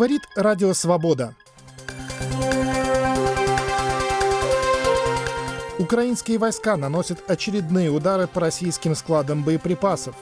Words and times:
Говорит 0.00 0.22
Радио 0.34 0.72
Свобода. 0.72 1.34
Украинские 5.78 6.38
войска 6.38 6.78
наносят 6.78 7.30
очередные 7.30 7.90
удары 7.90 8.26
по 8.26 8.40
российским 8.40 8.94
складам 8.94 9.44
боеприпасов. 9.44 10.14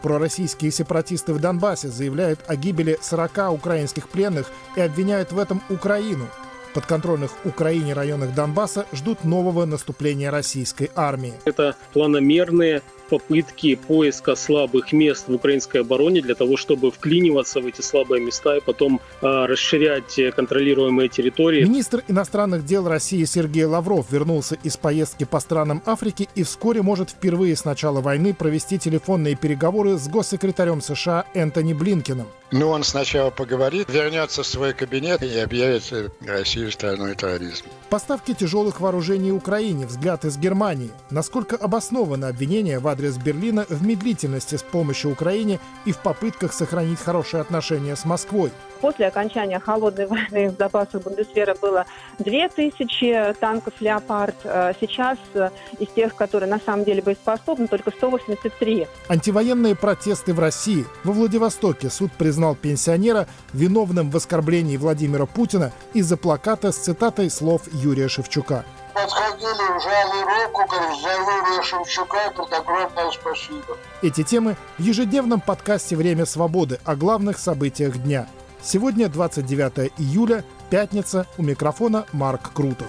Пророссийские 0.00 0.70
сепаратисты 0.70 1.34
в 1.34 1.38
Донбассе 1.38 1.88
заявляют 1.88 2.40
о 2.46 2.56
гибели 2.56 2.98
40 2.98 3.52
украинских 3.52 4.08
пленных 4.08 4.50
и 4.74 4.80
обвиняют 4.80 5.32
в 5.32 5.38
этом 5.38 5.60
Украину. 5.68 6.28
Подконтрольных 6.72 7.32
Украине 7.44 7.92
районах 7.92 8.34
Донбасса 8.34 8.86
ждут 8.94 9.24
нового 9.24 9.66
наступления 9.66 10.30
российской 10.30 10.90
армии. 10.96 11.34
Это 11.44 11.76
планомерные 11.92 12.80
попытки 13.08 13.74
поиска 13.74 14.34
слабых 14.34 14.92
мест 14.92 15.28
в 15.28 15.34
украинской 15.34 15.78
обороне 15.78 16.20
для 16.20 16.34
того, 16.34 16.56
чтобы 16.56 16.90
вклиниваться 16.90 17.60
в 17.60 17.66
эти 17.66 17.80
слабые 17.80 18.22
места 18.22 18.56
и 18.56 18.60
потом 18.60 19.00
э, 19.20 19.26
расширять 19.26 20.18
контролируемые 20.34 21.08
территории. 21.08 21.64
Министр 21.64 22.02
иностранных 22.08 22.64
дел 22.64 22.88
России 22.88 23.24
Сергей 23.24 23.64
Лавров 23.64 24.10
вернулся 24.10 24.56
из 24.62 24.76
поездки 24.76 25.24
по 25.24 25.40
странам 25.40 25.82
Африки 25.86 26.28
и 26.34 26.42
вскоре 26.42 26.82
может 26.82 27.10
впервые 27.10 27.56
с 27.56 27.64
начала 27.64 28.00
войны 28.00 28.34
провести 28.34 28.78
телефонные 28.78 29.36
переговоры 29.36 29.98
с 29.98 30.08
госсекретарем 30.08 30.80
США 30.80 31.24
Энтони 31.34 31.72
Блинкиным. 31.72 32.26
Ну, 32.52 32.68
он 32.68 32.84
сначала 32.84 33.30
поговорит, 33.30 33.88
вернется 33.90 34.44
в 34.44 34.46
свой 34.46 34.72
кабинет 34.72 35.20
и 35.22 35.38
объявит 35.38 35.82
Россию 36.24 36.70
страной 36.70 37.16
терроризма. 37.16 37.68
Поставки 37.90 38.34
тяжелых 38.34 38.80
вооружений 38.80 39.32
Украине. 39.32 39.86
Взгляд 39.86 40.24
из 40.24 40.38
Германии. 40.38 40.90
Насколько 41.10 41.56
обоснованы 41.56 42.26
обвинения 42.26 42.78
в 42.78 42.86
адрес 42.96 43.18
Берлина 43.18 43.66
в 43.68 43.86
медлительности 43.86 44.56
с 44.56 44.62
помощью 44.62 45.12
Украине 45.12 45.60
и 45.84 45.92
в 45.92 45.98
попытках 45.98 46.54
сохранить 46.54 46.98
хорошие 46.98 47.42
отношения 47.42 47.94
с 47.94 48.06
Москвой? 48.06 48.50
После 48.80 49.06
окончания 49.06 49.60
холодной 49.60 50.06
войны 50.06 50.50
в 50.50 50.56
запасах 50.56 51.02
Бундесвера 51.02 51.54
было 51.60 51.84
2000 52.18 53.34
танков 53.38 53.74
«Леопард». 53.80 54.34
Э, 54.44 54.72
сейчас 54.80 55.18
э, 55.34 55.50
из 55.78 55.88
тех, 55.88 56.14
которые 56.14 56.50
на 56.50 56.58
самом 56.58 56.84
деле 56.84 57.02
боеспособны, 57.02 57.66
только 57.68 57.90
183. 57.90 58.86
Антивоенные 59.08 59.76
протесты 59.76 60.32
в 60.32 60.40
России. 60.40 60.86
Во 61.04 61.12
Владивостоке 61.12 61.90
суд 61.90 62.12
признал 62.12 62.54
пенсионера 62.54 63.26
виновным 63.52 64.10
в 64.10 64.16
оскорблении 64.16 64.78
Владимира 64.78 65.26
Путина 65.26 65.72
из-за 65.92 66.16
плаката 66.16 66.72
с 66.72 66.76
цитатой 66.76 67.30
слов 67.30 67.62
Юрия 67.72 68.08
Шевчука 68.08 68.64
подходили, 68.96 69.80
жали 69.82 70.20
руку, 70.24 70.64
говорят, 70.66 71.00
за 71.00 71.10
Юрия 71.10 71.62
Шевчука, 71.62 72.16
это 72.16 72.56
огромное 72.56 73.10
спасибо. 73.10 73.76
Эти 74.02 74.22
темы 74.22 74.56
в 74.78 74.82
ежедневном 74.82 75.40
подкасте 75.40 75.96
«Время 75.96 76.24
свободы» 76.24 76.80
о 76.84 76.96
главных 76.96 77.38
событиях 77.38 77.98
дня. 77.98 78.26
Сегодня 78.62 79.08
29 79.08 79.92
июля, 79.98 80.44
пятница, 80.70 81.26
у 81.36 81.42
микрофона 81.42 82.06
Марк 82.12 82.52
Крутов. 82.54 82.88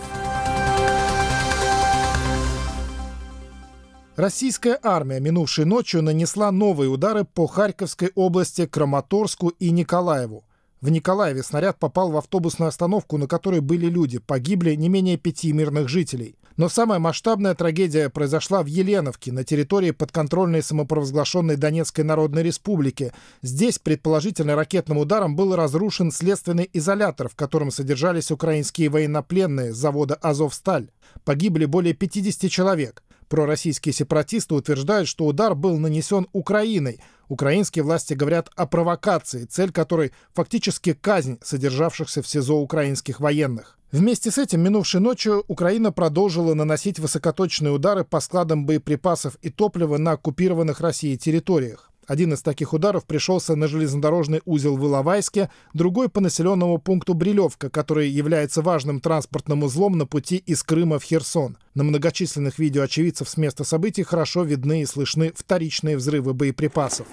Российская 4.16 4.80
армия 4.82 5.20
минувшей 5.20 5.66
ночью 5.66 6.02
нанесла 6.02 6.52
новые 6.52 6.90
удары 6.90 7.24
по 7.24 7.46
Харьковской 7.46 8.12
области, 8.16 8.66
Краматорску 8.66 9.50
и 9.50 9.70
Николаеву. 9.70 10.47
В 10.88 10.90
Николаеве 10.90 11.44
снаряд 11.44 11.80
попал 11.80 12.12
в 12.12 12.16
автобусную 12.16 12.70
остановку, 12.70 13.18
на 13.18 13.28
которой 13.28 13.60
были 13.60 13.88
люди. 13.88 14.20
Погибли 14.20 14.74
не 14.76 14.88
менее 14.88 15.18
пяти 15.18 15.52
мирных 15.52 15.90
жителей. 15.90 16.38
Но 16.56 16.70
самая 16.70 16.98
масштабная 16.98 17.56
трагедия 17.56 18.08
произошла 18.08 18.64
в 18.64 18.68
Еленовке, 18.68 19.34
на 19.34 19.44
территории 19.44 19.92
подконтрольной 19.92 20.64
самопровозглашенной 20.64 21.58
Донецкой 21.58 22.06
Народной 22.06 22.42
Республики. 22.42 23.12
Здесь, 23.42 23.80
предположительно, 23.80 24.56
ракетным 24.56 24.98
ударом 24.98 25.36
был 25.36 25.58
разрушен 25.58 26.10
следственный 26.10 26.70
изолятор, 26.72 27.28
в 27.28 27.36
котором 27.36 27.70
содержались 27.70 28.32
украинские 28.32 28.88
военнопленные 28.88 29.74
с 29.74 29.78
завода 29.78 30.16
«Азовсталь». 30.16 30.88
Погибли 31.26 31.66
более 31.66 31.96
50 31.96 32.50
человек. 32.50 33.04
Пророссийские 33.28 33.92
сепаратисты 33.92 34.56
утверждают, 34.56 35.10
что 35.10 35.26
удар 35.26 35.54
был 35.54 35.78
нанесен 35.80 36.28
Украиной. 36.32 37.02
Украинские 37.30 37.84
власти 37.84 38.14
говорят 38.14 38.50
о 38.56 38.66
провокации, 38.66 39.46
цель 39.46 39.72
которой 39.72 40.14
фактически 40.34 40.94
казнь 40.94 41.40
содержавшихся 41.44 42.22
в 42.22 42.28
СИЗО 42.28 42.56
украинских 42.56 43.20
военных. 43.20 43.78
Вместе 43.92 44.32
с 44.32 44.38
этим 44.38 44.62
минувшей 44.62 45.00
ночью 45.00 45.44
Украина 45.48 45.92
продолжила 45.92 46.54
наносить 46.54 47.00
высокоточные 47.00 47.72
удары 47.72 48.04
по 48.04 48.20
складам 48.20 48.66
боеприпасов 48.66 49.38
и 49.42 49.50
топлива 49.50 49.98
на 49.98 50.12
оккупированных 50.12 50.82
Россией 50.82 51.18
территориях. 51.18 51.90
Один 52.08 52.34
из 52.34 52.42
таких 52.42 52.74
ударов 52.74 53.06
пришелся 53.06 53.56
на 53.56 53.68
железнодорожный 53.68 54.42
узел 54.46 54.78
в 54.78 54.86
Иловайске, 54.86 55.50
другой 55.74 56.08
по 56.08 56.22
населенному 56.22 56.78
пункту 56.78 57.14
Брилевка, 57.14 57.70
который 57.70 58.10
является 58.10 58.62
важным 58.62 59.02
транспортным 59.02 59.64
узлом 59.64 59.98
на 59.98 60.06
пути 60.06 60.38
из 60.38 60.64
Крыма 60.64 61.00
в 61.00 61.04
Херсон. 61.04 61.58
На 61.76 61.84
многочисленных 61.84 62.60
видео 62.60 62.84
очевидцев 62.84 63.28
с 63.28 63.36
места 63.36 63.66
событий 63.66 64.04
хорошо 64.04 64.44
видны 64.44 64.84
и 64.84 64.86
слышны 64.86 65.34
вторичные 65.36 65.98
взрывы 65.98 66.34
боеприпасов. 66.34 67.08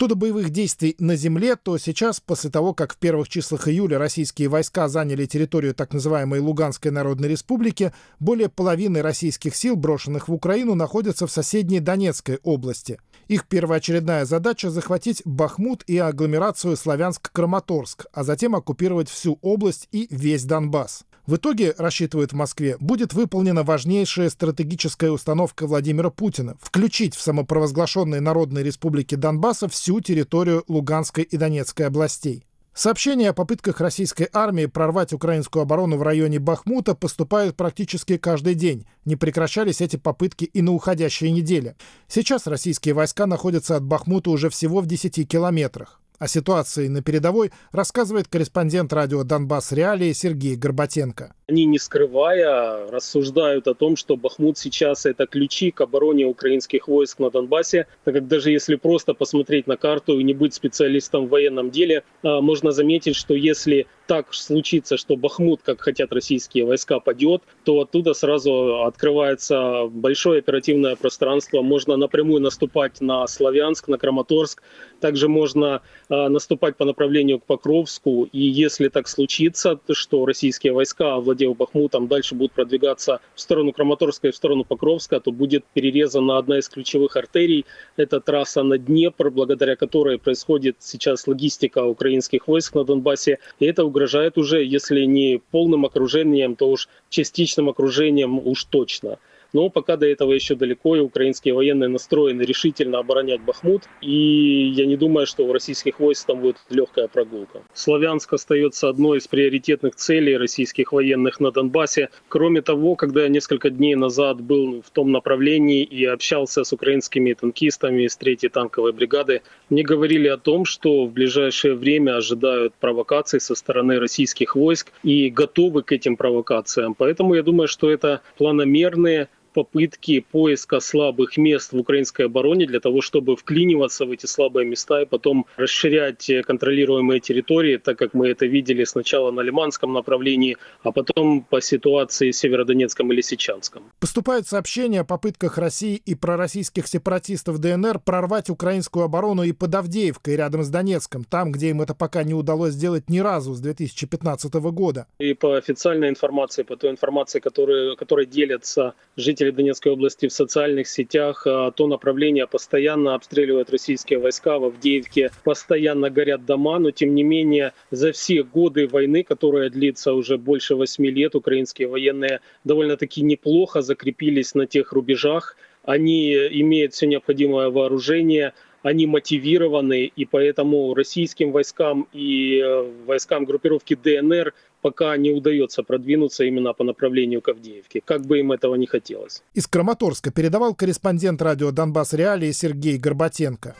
Что 0.00 0.06
до 0.06 0.14
боевых 0.14 0.48
действий 0.48 0.96
на 0.98 1.14
земле, 1.14 1.56
то 1.56 1.76
сейчас, 1.76 2.20
после 2.20 2.48
того, 2.48 2.72
как 2.72 2.94
в 2.94 2.96
первых 2.96 3.28
числах 3.28 3.68
июля 3.68 3.98
российские 3.98 4.48
войска 4.48 4.88
заняли 4.88 5.26
территорию 5.26 5.74
так 5.74 5.92
называемой 5.92 6.40
Луганской 6.40 6.90
Народной 6.90 7.28
Республики, 7.28 7.92
более 8.18 8.48
половины 8.48 9.02
российских 9.02 9.54
сил, 9.54 9.76
брошенных 9.76 10.28
в 10.28 10.32
Украину, 10.32 10.74
находятся 10.74 11.26
в 11.26 11.30
соседней 11.30 11.80
Донецкой 11.80 12.38
области. 12.42 12.98
Их 13.28 13.46
первоочередная 13.46 14.24
задача– 14.24 14.70
захватить 14.72 15.20
Бахмут 15.26 15.84
и 15.86 15.98
агломерацию 15.98 16.76
Славянск-Краматорск, 16.76 18.06
а 18.10 18.24
затем 18.24 18.56
оккупировать 18.56 19.10
всю 19.10 19.38
область 19.42 19.86
и 19.92 20.06
весь 20.10 20.44
Донбасс. 20.44 21.04
В 21.30 21.36
итоге, 21.36 21.76
рассчитывают 21.78 22.32
в 22.32 22.34
Москве, 22.34 22.76
будет 22.80 23.14
выполнена 23.14 23.62
важнейшая 23.62 24.30
стратегическая 24.30 25.12
установка 25.12 25.68
Владимира 25.68 26.10
Путина– 26.10 26.56
включить 26.60 27.14
в 27.14 27.20
самопровозглашенные 27.20 28.20
Народные 28.20 28.64
Республики 28.64 29.14
Донбасса 29.14 29.68
всю 29.68 30.00
территорию 30.00 30.64
Луганской 30.66 31.22
и 31.22 31.36
Донецкой 31.36 31.86
областей. 31.86 32.44
Сообщения 32.74 33.28
о 33.28 33.32
попытках 33.32 33.80
российской 33.80 34.28
армии 34.32 34.66
прорвать 34.66 35.12
украинскую 35.12 35.62
оборону 35.62 35.98
в 35.98 36.02
районе 36.02 36.40
Бахмута 36.40 36.96
поступают 36.96 37.56
практически 37.56 38.16
каждый 38.16 38.56
день. 38.56 38.88
Не 39.04 39.14
прекращались 39.14 39.80
эти 39.80 39.94
попытки 39.94 40.46
и 40.46 40.62
на 40.62 40.72
уходящей 40.72 41.30
неделе. 41.30 41.76
Сейчас 42.08 42.48
российские 42.48 42.94
войска 42.94 43.26
находятся 43.26 43.76
от 43.76 43.84
Бахмута 43.84 44.30
уже 44.30 44.50
всего 44.50 44.80
в 44.80 44.86
10 44.86 45.28
километрах. 45.28 45.99
О 46.20 46.28
ситуации 46.28 46.88
на 46.88 47.00
передовой 47.00 47.50
рассказывает 47.72 48.28
корреспондент 48.28 48.92
радио 48.92 49.24
«Донбасс 49.24 49.72
Реалии» 49.72 50.12
Сергей 50.12 50.54
Горбатенко. 50.54 51.34
Они, 51.50 51.64
не 51.64 51.80
скрывая, 51.80 52.88
рассуждают 52.92 53.66
о 53.66 53.74
том, 53.74 53.96
что 53.96 54.16
Бахмут 54.16 54.56
сейчас 54.56 55.04
это 55.04 55.26
ключи 55.26 55.72
к 55.72 55.80
обороне 55.80 56.24
украинских 56.24 56.86
войск 56.86 57.18
на 57.18 57.28
Донбассе, 57.28 57.88
так 58.04 58.14
как 58.14 58.28
даже 58.28 58.52
если 58.52 58.76
просто 58.76 59.14
посмотреть 59.14 59.66
на 59.66 59.76
карту 59.76 60.20
и 60.20 60.22
не 60.22 60.32
быть 60.32 60.54
специалистом 60.54 61.26
в 61.26 61.30
военном 61.30 61.72
деле, 61.72 62.04
а, 62.22 62.40
можно 62.40 62.70
заметить, 62.70 63.16
что 63.16 63.34
если 63.34 63.88
так 64.10 64.34
случится, 64.34 64.96
что 64.96 65.14
Бахмут, 65.16 65.60
как 65.62 65.80
хотят 65.80 66.12
российские 66.12 66.64
войска, 66.64 66.98
падет, 66.98 67.42
то 67.64 67.80
оттуда 67.80 68.12
сразу 68.12 68.82
открывается 68.82 69.86
большое 69.86 70.40
оперативное 70.40 70.96
пространство. 70.96 71.62
Можно 71.62 71.96
напрямую 71.96 72.42
наступать 72.42 73.00
на 73.00 73.24
Славянск, 73.28 73.86
на 73.86 73.98
Краматорск. 73.98 74.64
Также 75.00 75.28
можно 75.28 75.82
э, 76.08 76.28
наступать 76.28 76.76
по 76.76 76.84
направлению 76.84 77.38
к 77.38 77.44
Покровску. 77.44 78.28
И 78.32 78.40
если 78.40 78.88
так 78.88 79.06
случится, 79.06 79.76
то 79.76 79.94
что 79.94 80.26
российские 80.26 80.72
войска, 80.72 81.20
овладев 81.40 81.56
Бахмутом, 81.56 82.08
дальше 82.08 82.34
будут 82.34 82.52
продвигаться 82.52 83.20
в 83.34 83.40
сторону 83.40 83.72
Краматорска 83.72 84.28
и 84.28 84.30
в 84.30 84.36
сторону 84.36 84.64
Покровска, 84.64 85.20
то 85.20 85.32
будет 85.32 85.64
перерезана 85.74 86.38
одна 86.38 86.58
из 86.58 86.68
ключевых 86.68 87.16
артерий. 87.16 87.64
Это 87.96 88.20
трасса 88.20 88.62
на 88.62 88.78
Днепр, 88.78 89.30
благодаря 89.30 89.76
которой 89.76 90.18
происходит 90.18 90.76
сейчас 90.80 91.26
логистика 91.26 91.84
украинских 91.84 92.48
войск 92.48 92.74
на 92.74 92.84
Донбассе. 92.84 93.38
И 93.60 93.66
это 93.66 93.84
угрожает 93.84 94.38
уже, 94.38 94.64
если 94.64 95.04
не 95.04 95.40
полным 95.50 95.84
окружением, 95.84 96.56
то 96.56 96.70
уж 96.70 96.88
частичным 97.08 97.68
окружением 97.68 98.38
уж 98.46 98.64
точно. 98.64 99.18
Но 99.52 99.68
пока 99.68 99.96
до 99.96 100.06
этого 100.06 100.32
еще 100.32 100.54
далеко, 100.54 100.96
и 100.96 101.00
украинские 101.00 101.54
военные 101.54 101.88
настроены 101.88 102.42
решительно 102.42 102.98
оборонять 102.98 103.40
Бахмут. 103.40 103.82
И 104.00 104.72
я 104.74 104.86
не 104.86 104.96
думаю, 104.96 105.26
что 105.26 105.44
у 105.44 105.52
российских 105.52 106.00
войск 106.00 106.26
там 106.26 106.40
будет 106.40 106.56
легкая 106.70 107.08
прогулка. 107.08 107.62
Славянск 107.74 108.32
остается 108.32 108.88
одной 108.88 109.18
из 109.18 109.28
приоритетных 109.28 109.96
целей 109.96 110.36
российских 110.36 110.92
военных 110.92 111.40
на 111.40 111.50
Донбассе. 111.50 112.10
Кроме 112.28 112.62
того, 112.62 112.94
когда 112.96 113.22
я 113.22 113.28
несколько 113.28 113.70
дней 113.70 113.94
назад 113.94 114.40
был 114.40 114.82
в 114.82 114.90
том 114.90 115.12
направлении 115.12 115.82
и 115.82 116.04
общался 116.04 116.64
с 116.64 116.72
украинскими 116.72 117.32
танкистами 117.32 118.04
из 118.04 118.18
3-й 118.18 118.48
танковой 118.48 118.92
бригады, 118.92 119.42
мне 119.68 119.82
говорили 119.82 120.28
о 120.28 120.36
том, 120.36 120.64
что 120.64 121.06
в 121.06 121.12
ближайшее 121.12 121.74
время 121.74 122.16
ожидают 122.16 122.74
провокаций 122.74 123.40
со 123.40 123.54
стороны 123.54 123.98
российских 123.98 124.56
войск 124.56 124.92
и 125.02 125.30
готовы 125.30 125.82
к 125.82 125.92
этим 125.92 126.16
провокациям. 126.16 126.94
Поэтому 126.94 127.34
я 127.34 127.42
думаю, 127.42 127.68
что 127.68 127.90
это 127.90 128.20
планомерные 128.36 129.28
попытки 129.52 130.20
поиска 130.20 130.80
слабых 130.80 131.36
мест 131.36 131.72
в 131.72 131.78
украинской 131.78 132.26
обороне 132.26 132.66
для 132.66 132.80
того, 132.80 133.00
чтобы 133.00 133.36
вклиниваться 133.36 134.04
в 134.04 134.10
эти 134.10 134.26
слабые 134.26 134.66
места 134.66 135.02
и 135.02 135.06
потом 135.06 135.46
расширять 135.56 136.30
контролируемые 136.46 137.20
территории, 137.20 137.76
так 137.76 137.98
как 137.98 138.14
мы 138.14 138.28
это 138.28 138.46
видели 138.46 138.84
сначала 138.84 139.30
на 139.30 139.40
Лиманском 139.40 139.92
направлении, 139.92 140.56
а 140.82 140.92
потом 140.92 141.42
по 141.42 141.60
ситуации 141.60 142.30
в 142.30 142.36
Северодонецком 142.36 143.12
и 143.12 143.16
Лисичанском. 143.16 143.84
Поступают 143.98 144.46
сообщения 144.46 145.00
о 145.00 145.04
попытках 145.04 145.58
России 145.58 146.00
и 146.04 146.14
пророссийских 146.14 146.86
сепаратистов 146.86 147.58
ДНР 147.58 148.00
прорвать 148.00 148.50
украинскую 148.50 149.04
оборону 149.04 149.42
и 149.42 149.52
под 149.52 149.74
Авдеевкой 149.74 150.36
рядом 150.36 150.62
с 150.62 150.68
Донецком, 150.68 151.24
там, 151.24 151.52
где 151.52 151.70
им 151.70 151.82
это 151.82 151.94
пока 151.94 152.22
не 152.22 152.34
удалось 152.34 152.72
сделать 152.72 153.08
ни 153.08 153.18
разу 153.18 153.54
с 153.54 153.60
2015 153.60 154.52
года. 154.54 155.06
И 155.18 155.34
по 155.34 155.56
официальной 155.56 156.08
информации, 156.08 156.62
по 156.62 156.76
той 156.76 156.90
информации, 156.90 157.40
которой, 157.40 157.96
которой 157.96 158.26
делятся 158.26 158.94
жители 159.16 159.39
жители 159.40 159.50
Донецкой 159.50 159.92
области 159.92 160.28
в 160.28 160.32
социальных 160.32 160.86
сетях. 160.86 161.46
А, 161.46 161.70
то 161.70 161.86
направление 161.86 162.46
постоянно 162.46 163.14
обстреливают 163.14 163.70
российские 163.70 164.18
войска. 164.18 164.58
В 164.58 164.64
Авдеевке 164.64 165.30
постоянно 165.44 166.10
горят 166.10 166.44
дома, 166.44 166.78
но 166.78 166.90
тем 166.90 167.14
не 167.14 167.22
менее 167.22 167.72
за 167.90 168.12
все 168.12 168.42
годы 168.42 168.86
войны, 168.86 169.22
которая 169.22 169.70
длится 169.70 170.12
уже 170.12 170.36
больше 170.36 170.74
восьми 170.74 171.10
лет, 171.10 171.34
украинские 171.34 171.88
военные 171.88 172.40
довольно-таки 172.64 173.22
неплохо 173.22 173.80
закрепились 173.80 174.54
на 174.54 174.66
тех 174.66 174.92
рубежах. 174.92 175.56
Они 175.84 176.34
имеют 176.34 176.92
все 176.92 177.06
необходимое 177.06 177.70
вооружение, 177.70 178.52
они 178.82 179.06
мотивированы, 179.06 180.04
и 180.04 180.24
поэтому 180.24 180.94
российским 180.94 181.52
войскам 181.52 182.06
и 182.12 182.60
э, 182.62 182.90
войскам 183.06 183.44
группировки 183.44 183.94
ДНР 183.94 184.52
пока 184.80 185.16
не 185.16 185.30
удается 185.32 185.82
продвинуться 185.82 186.44
именно 186.44 186.72
по 186.72 186.84
направлению 186.84 187.40
к 187.40 187.48
Авдеевке, 187.48 188.00
как 188.04 188.22
бы 188.26 188.38
им 188.40 188.52
этого 188.52 188.74
не 188.74 188.86
хотелось. 188.86 189.42
Из 189.54 189.66
Краматорска 189.66 190.30
передавал 190.30 190.74
корреспондент 190.74 191.42
радио 191.42 191.70
«Донбасс 191.70 192.12
Реалии» 192.14 192.52
Сергей 192.52 192.98
Горбатенко. 192.98 193.76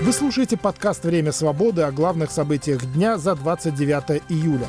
Вы 0.00 0.12
слушаете 0.12 0.56
подкаст 0.56 1.04
«Время 1.04 1.30
свободы» 1.30 1.82
о 1.82 1.92
главных 1.92 2.30
событиях 2.30 2.80
дня 2.94 3.18
за 3.18 3.34
29 3.34 4.22
июля. 4.30 4.66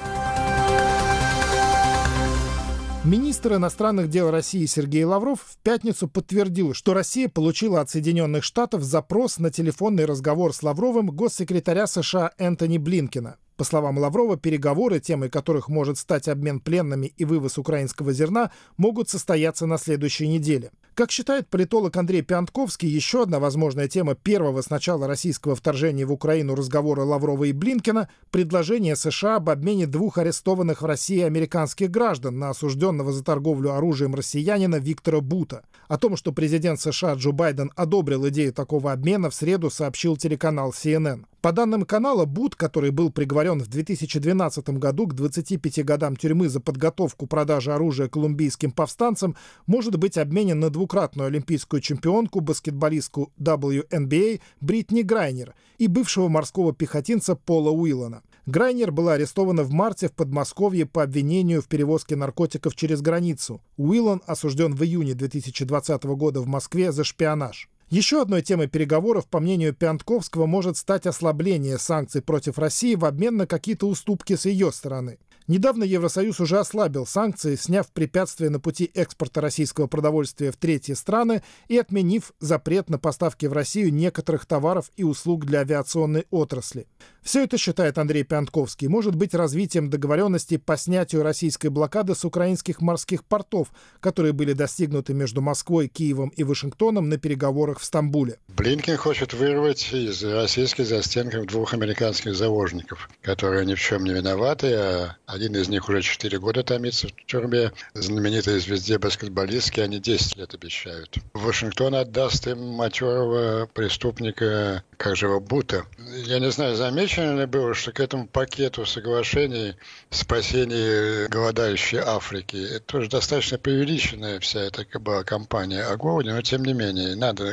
Министр 3.03 3.55
иностранных 3.55 4.09
дел 4.11 4.29
России 4.29 4.67
Сергей 4.67 5.03
Лавров 5.05 5.41
в 5.41 5.57
пятницу 5.63 6.07
подтвердил, 6.07 6.75
что 6.75 6.93
Россия 6.93 7.27
получила 7.27 7.81
от 7.81 7.89
Соединенных 7.89 8.43
Штатов 8.43 8.83
запрос 8.83 9.39
на 9.39 9.49
телефонный 9.49 10.05
разговор 10.05 10.53
с 10.53 10.61
Лавровым 10.61 11.07
госсекретаря 11.07 11.87
США 11.87 12.29
Энтони 12.37 12.77
Блинкина. 12.77 13.37
По 13.57 13.63
словам 13.63 13.97
Лаврова, 13.97 14.37
переговоры, 14.37 14.99
темой 14.99 15.31
которых 15.31 15.67
может 15.67 15.97
стать 15.97 16.27
обмен 16.27 16.59
пленными 16.59 17.07
и 17.07 17.25
вывоз 17.25 17.57
украинского 17.57 18.13
зерна, 18.13 18.51
могут 18.77 19.09
состояться 19.09 19.65
на 19.65 19.79
следующей 19.79 20.27
неделе. 20.27 20.71
Как 20.93 21.09
считает 21.09 21.47
политолог 21.47 21.95
Андрей 21.95 22.21
Пиантковский, 22.21 22.89
еще 22.89 23.23
одна 23.23 23.39
возможная 23.39 23.87
тема 23.87 24.13
первого 24.13 24.61
с 24.61 24.69
начала 24.69 25.07
российского 25.07 25.55
вторжения 25.55 26.05
в 26.05 26.11
Украину 26.11 26.53
разговора 26.53 27.03
Лаврова 27.03 27.45
и 27.45 27.53
Блинкина– 27.53 28.09
предложение 28.31 28.97
США 28.97 29.37
об 29.37 29.49
обмене 29.49 29.87
двух 29.87 30.17
арестованных 30.17 30.81
в 30.81 30.85
России 30.85 31.21
американских 31.21 31.89
граждан 31.91 32.39
на 32.39 32.49
осужденного 32.49 33.13
за 33.13 33.23
торговлю 33.23 33.73
оружием 33.73 34.15
россиянина 34.15 34.75
Виктора 34.75 35.21
Бута. 35.21 35.63
О 35.87 35.97
том, 35.97 36.17
что 36.17 36.33
президент 36.33 36.81
США 36.81 37.13
Джо 37.13 37.31
Байден 37.31 37.71
одобрил 37.77 38.27
идею 38.27 38.51
такого 38.51 38.91
обмена, 38.91 39.29
в 39.29 39.35
среду 39.35 39.69
сообщил 39.69 40.17
телеканал 40.17 40.71
CNN. 40.71 41.23
По 41.41 41.51
данным 41.51 41.85
канала, 41.85 42.25
Бут, 42.25 42.55
который 42.55 42.91
был 42.91 43.09
приговорен 43.09 43.59
в 43.59 43.67
2012 43.67 44.69
году 44.77 45.07
к 45.07 45.15
25 45.15 45.83
годам 45.83 46.15
тюрьмы 46.15 46.49
за 46.49 46.59
подготовку 46.59 47.25
продажи 47.25 47.73
оружия 47.73 48.07
колумбийским 48.07 48.71
повстанцам, 48.71 49.35
может 49.65 49.97
быть 49.97 50.19
обменен 50.19 50.59
на 50.59 50.69
двукратную 50.69 51.27
олимпийскую 51.27 51.81
чемпионку, 51.81 52.41
баскетболистку 52.41 53.33
WNBA 53.39 54.39
Бритни 54.59 55.01
Грайнер 55.01 55.55
и 55.79 55.87
бывшего 55.87 56.27
морского 56.27 56.75
пехотинца 56.75 57.35
Пола 57.35 57.71
Уиллана. 57.71 58.21
Грайнер 58.45 58.91
была 58.91 59.13
арестована 59.13 59.63
в 59.63 59.71
марте 59.71 60.09
в 60.09 60.11
Подмосковье 60.11 60.85
по 60.85 61.01
обвинению 61.01 61.63
в 61.63 61.67
перевозке 61.67 62.15
наркотиков 62.15 62.75
через 62.75 63.01
границу. 63.01 63.61
Уиллан 63.77 64.21
осужден 64.27 64.75
в 64.75 64.83
июне 64.83 65.15
2020 65.15 66.03
года 66.03 66.39
в 66.39 66.45
Москве 66.45 66.91
за 66.91 67.03
шпионаж. 67.03 67.67
Еще 67.91 68.21
одной 68.21 68.41
темой 68.41 68.67
переговоров, 68.67 69.27
по 69.27 69.41
мнению 69.41 69.73
Пиантковского, 69.73 70.45
может 70.45 70.77
стать 70.77 71.05
ослабление 71.05 71.77
санкций 71.77 72.21
против 72.21 72.57
России 72.57 72.95
в 72.95 73.03
обмен 73.03 73.35
на 73.35 73.45
какие-то 73.45 73.85
уступки 73.85 74.37
с 74.37 74.45
ее 74.45 74.71
стороны. 74.71 75.19
Недавно 75.47 75.83
Евросоюз 75.83 76.39
уже 76.39 76.59
ослабил 76.59 77.05
санкции, 77.05 77.55
сняв 77.55 77.91
препятствия 77.91 78.49
на 78.49 78.61
пути 78.61 78.89
экспорта 78.93 79.41
российского 79.41 79.87
продовольствия 79.87 80.49
в 80.51 80.55
третьи 80.55 80.93
страны 80.93 81.43
и 81.67 81.77
отменив 81.77 82.31
запрет 82.39 82.89
на 82.89 82.97
поставки 82.97 83.47
в 83.47 83.51
Россию 83.51 83.93
некоторых 83.93 84.45
товаров 84.45 84.89
и 84.95 85.03
услуг 85.03 85.45
для 85.45 85.59
авиационной 85.59 86.25
отрасли. 86.29 86.87
Все 87.21 87.43
это, 87.43 87.57
считает 87.57 87.97
Андрей 87.97 88.23
Пянтковский, 88.23 88.87
может 88.87 89.15
быть 89.15 89.33
развитием 89.33 89.89
договоренностей 89.89 90.57
по 90.57 90.77
снятию 90.77 91.23
российской 91.23 91.67
блокады 91.67 92.15
с 92.15 92.23
украинских 92.23 92.79
морских 92.79 93.25
портов, 93.25 93.73
которые 93.99 94.31
были 94.31 94.53
достигнуты 94.53 95.13
между 95.13 95.41
Москвой, 95.41 95.89
Киевом 95.89 96.29
и 96.29 96.45
Вашингтоном 96.45 97.09
на 97.09 97.17
переговорах 97.17 97.80
в 97.81 97.85
Стамбуле. 97.85 98.37
Блинкен 98.47 98.95
хочет 98.95 99.33
вырвать 99.33 99.91
из 99.91 100.23
российских 100.23 100.85
застенков 100.85 101.47
двух 101.47 101.73
американских 101.73 102.35
заложников, 102.35 103.09
которые 103.23 103.65
ни 103.65 103.73
в 103.73 103.79
чем 103.79 104.03
не 104.03 104.13
виноваты, 104.13 104.73
а 104.75 105.15
один 105.25 105.55
из 105.55 105.67
них 105.67 105.89
уже 105.89 106.03
4 106.03 106.37
года 106.37 106.63
томится 106.63 107.07
в 107.07 107.25
тюрьме. 107.25 107.71
Знаменитые 107.95 108.59
звезде 108.59 108.99
баскетболистки, 108.99 109.79
они 109.79 109.99
10 109.99 110.37
лет 110.37 110.53
обещают. 110.53 111.17
Вашингтон 111.33 111.95
отдаст 111.95 112.45
им 112.47 112.59
матерого 112.59 113.65
преступника, 113.73 114.83
как 114.97 115.15
же 115.15 115.25
его, 115.25 115.39
Бута. 115.39 115.85
Я 116.25 116.37
не 116.37 116.51
знаю, 116.51 116.75
замечено 116.75 117.39
ли 117.39 117.45
было, 117.47 117.73
что 117.73 117.91
к 117.91 117.99
этому 117.99 118.27
пакету 118.27 118.85
соглашений 118.85 119.75
спасения 120.11 121.27
голодающей 121.29 121.97
Африки, 121.97 122.57
это 122.57 122.85
тоже 122.85 123.09
достаточно 123.09 123.57
преувеличенная 123.57 124.39
вся 124.39 124.59
эта 124.59 124.85
была 124.99 125.23
компания 125.23 125.81
Агоуни, 125.81 126.29
но 126.29 126.41
тем 126.43 126.63
не 126.63 126.73
менее, 126.73 127.15
надо 127.15 127.51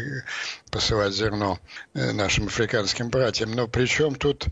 посылать 0.70 1.14
зерно 1.14 1.58
э, 1.94 2.12
нашим 2.12 2.46
африканским 2.46 3.10
братьям. 3.10 3.52
Но 3.52 3.68
причем 3.68 4.14
тут 4.14 4.46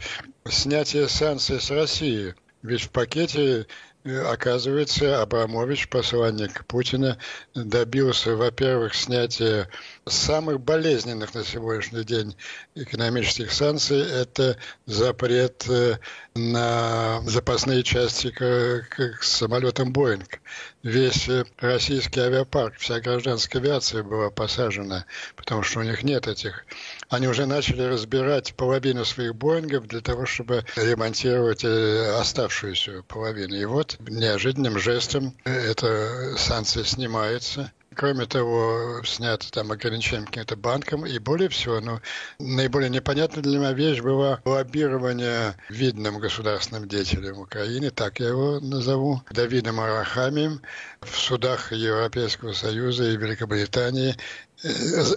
снятие 0.49 1.09
санкций 1.09 1.61
с 1.61 1.71
России– 1.71 2.35
ведь 2.67 2.83
в 2.83 2.91
пакете 2.91 3.67
Оказывается, 4.07 5.21
Абрамович, 5.21 5.89
посланник 5.89 6.65
Путина, 6.67 7.19
добился, 7.55 8.37
во-первых, 8.37 8.95
снятия 8.95 9.69
самых 10.07 10.61
болезненных 10.61 11.35
на 11.35 11.45
сегодняшний 11.45 12.05
день 12.05 12.37
экономических 12.77 13.51
санкций. 13.51 14.01
Это 14.01 14.59
запрет 14.87 15.65
э, 15.69 15.99
на 16.37 17.21
запасные 17.27 17.83
части 17.83 18.31
к, 18.31 18.87
к 18.91 19.23
самолетам 19.25 19.93
«Боинг». 19.93 20.41
Весь 20.85 21.29
э, 21.29 21.45
российский 21.59 22.21
авиапарк, 22.21 22.77
вся 22.77 23.01
гражданская 23.01 23.61
авиация 23.61 24.05
была 24.05 24.31
посажена, 24.31 25.05
потому 25.35 25.65
что 25.65 25.81
у 25.81 25.83
них 25.83 26.05
нет 26.05 26.29
этих 26.29 26.65
они 27.09 27.29
уже 27.29 27.47
начали 27.47 27.83
разбирать 27.83 28.55
половину 28.55 29.05
своих 29.05 29.35
Боингов 29.35 29.87
для 29.87 30.01
того, 30.01 30.27
чтобы 30.27 30.65
ремонтировать 30.75 31.65
э, 31.65 32.19
оставшуюся 32.19 33.05
половину. 33.07 33.55
И 33.55 33.65
вот 33.65 33.96
неожиданным 34.01 34.79
жестом 34.79 35.35
эта 35.45 36.37
санкция 36.37 36.85
снимается. 36.85 37.73
Кроме 37.95 38.27
того, 38.27 39.01
снято 39.07 39.51
там 39.51 39.73
ограничение 39.73 40.27
каким-то 40.27 40.55
банкам. 40.55 41.07
И 41.07 41.19
более 41.19 41.49
всего, 41.49 41.81
ну, 41.81 42.01
наиболее 42.39 42.91
непонятная 42.91 43.43
для 43.43 43.59
меня 43.59 43.73
вещь 43.73 44.03
была 44.03 44.41
лоббирование 44.45 45.55
видным 45.71 46.19
государственным 46.19 46.89
деятелем 46.89 47.39
Украины, 47.39 47.91
так 47.91 48.21
я 48.21 48.29
его 48.29 48.61
назову, 48.61 49.23
Давидом 49.31 49.81
Арахамием 49.81 50.61
в 51.01 51.17
судах 51.17 51.73
Европейского 51.73 52.53
Союза 52.53 53.05
и 53.05 53.17
Великобритании 53.17 54.15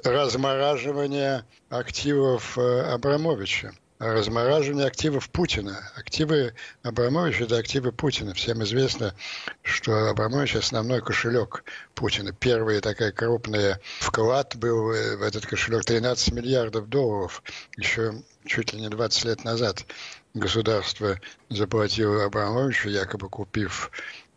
размораживание 0.05 1.43
активов 1.69 2.57
э, 2.57 2.81
Абрамовича. 2.93 3.73
Размораживание 3.99 4.87
активов 4.87 5.29
Путина. 5.29 5.77
Активы 5.95 6.53
Абрамовича– 6.83 7.43
это 7.45 7.57
активы 7.57 7.91
Путина. 7.91 8.33
Всем 8.33 8.63
известно, 8.63 9.13
что 9.61 10.09
Абрамович– 10.09 10.55
основной 10.55 11.01
кошелек 11.01 11.65
Путина. 11.95 12.31
Первый 12.31 12.79
такой 12.79 13.11
крупный 13.11 13.75
вклад 13.99 14.55
был 14.55 14.87
в 14.87 15.21
этот 15.21 15.45
кошелек 15.45 15.83
13 15.83 16.31
миллиардов 16.33 16.87
долларов 16.87 17.43
еще 17.75 18.13
чуть 18.45 18.73
ли 18.73 18.79
не 18.79 18.89
20 18.89 19.25
лет 19.25 19.43
назад. 19.43 19.85
Государство 20.33 21.19
заплатило 21.49 22.23
Абрамовичу, 22.23 22.89
якобы 22.89 23.27
купив 23.29 23.91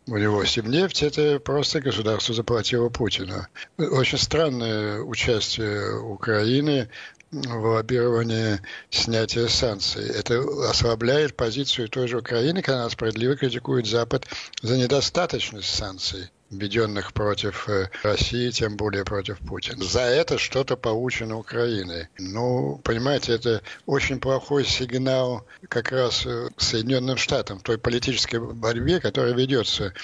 у 0.09 0.17
него 0.17 0.45
Сибнефть, 0.45 1.05
это 1.05 1.39
просто 1.39 1.81
государство 1.81 2.35
заплатило 2.35 2.89
Путину. 2.89 3.47
Очень 3.79 4.19
странное 4.19 5.01
участие 5.01 5.97
Украины 6.01 6.89
в 7.33 7.65
лоббировании 7.65 8.61
снятия 8.91 9.49
санкций. 9.49 10.07
Это 10.07 10.41
ослабляет 10.69 11.35
позицию 11.35 11.89
той 11.89 12.07
же 12.07 12.19
Украины, 12.19 12.63
когда 12.63 12.83
она 12.83 12.91
справедливо 12.91 13.37
критикует 13.37 13.87
Запад 13.87 14.27
за 14.61 14.77
недостаточность 14.77 15.75
санкций 15.75 16.31
введенных 16.53 17.13
против 17.15 17.69
э, 17.69 17.89
России, 18.03 18.51
тем 18.51 18.77
более 18.77 19.05
против 19.05 19.39
Путина. 19.39 19.83
За 19.83 20.03
это 20.03 20.37
что-то 20.39 20.77
получено 20.77 21.39
Украиной. 21.39 22.09
Ну, 22.19 22.79
понимаете, 22.85 23.33
это 23.33 23.63
очень 23.87 24.21
плохой 24.21 24.65
сигнал 24.67 25.47
как 25.69 25.91
раз 25.93 26.27
э, 26.27 26.49
Соединенным 26.59 27.17
Штатам 27.17 27.59
в 27.59 27.63
той 27.63 27.79
политической 27.79 28.39
борьбе, 28.39 29.01
которая 29.01 29.33
ведется 29.33 29.95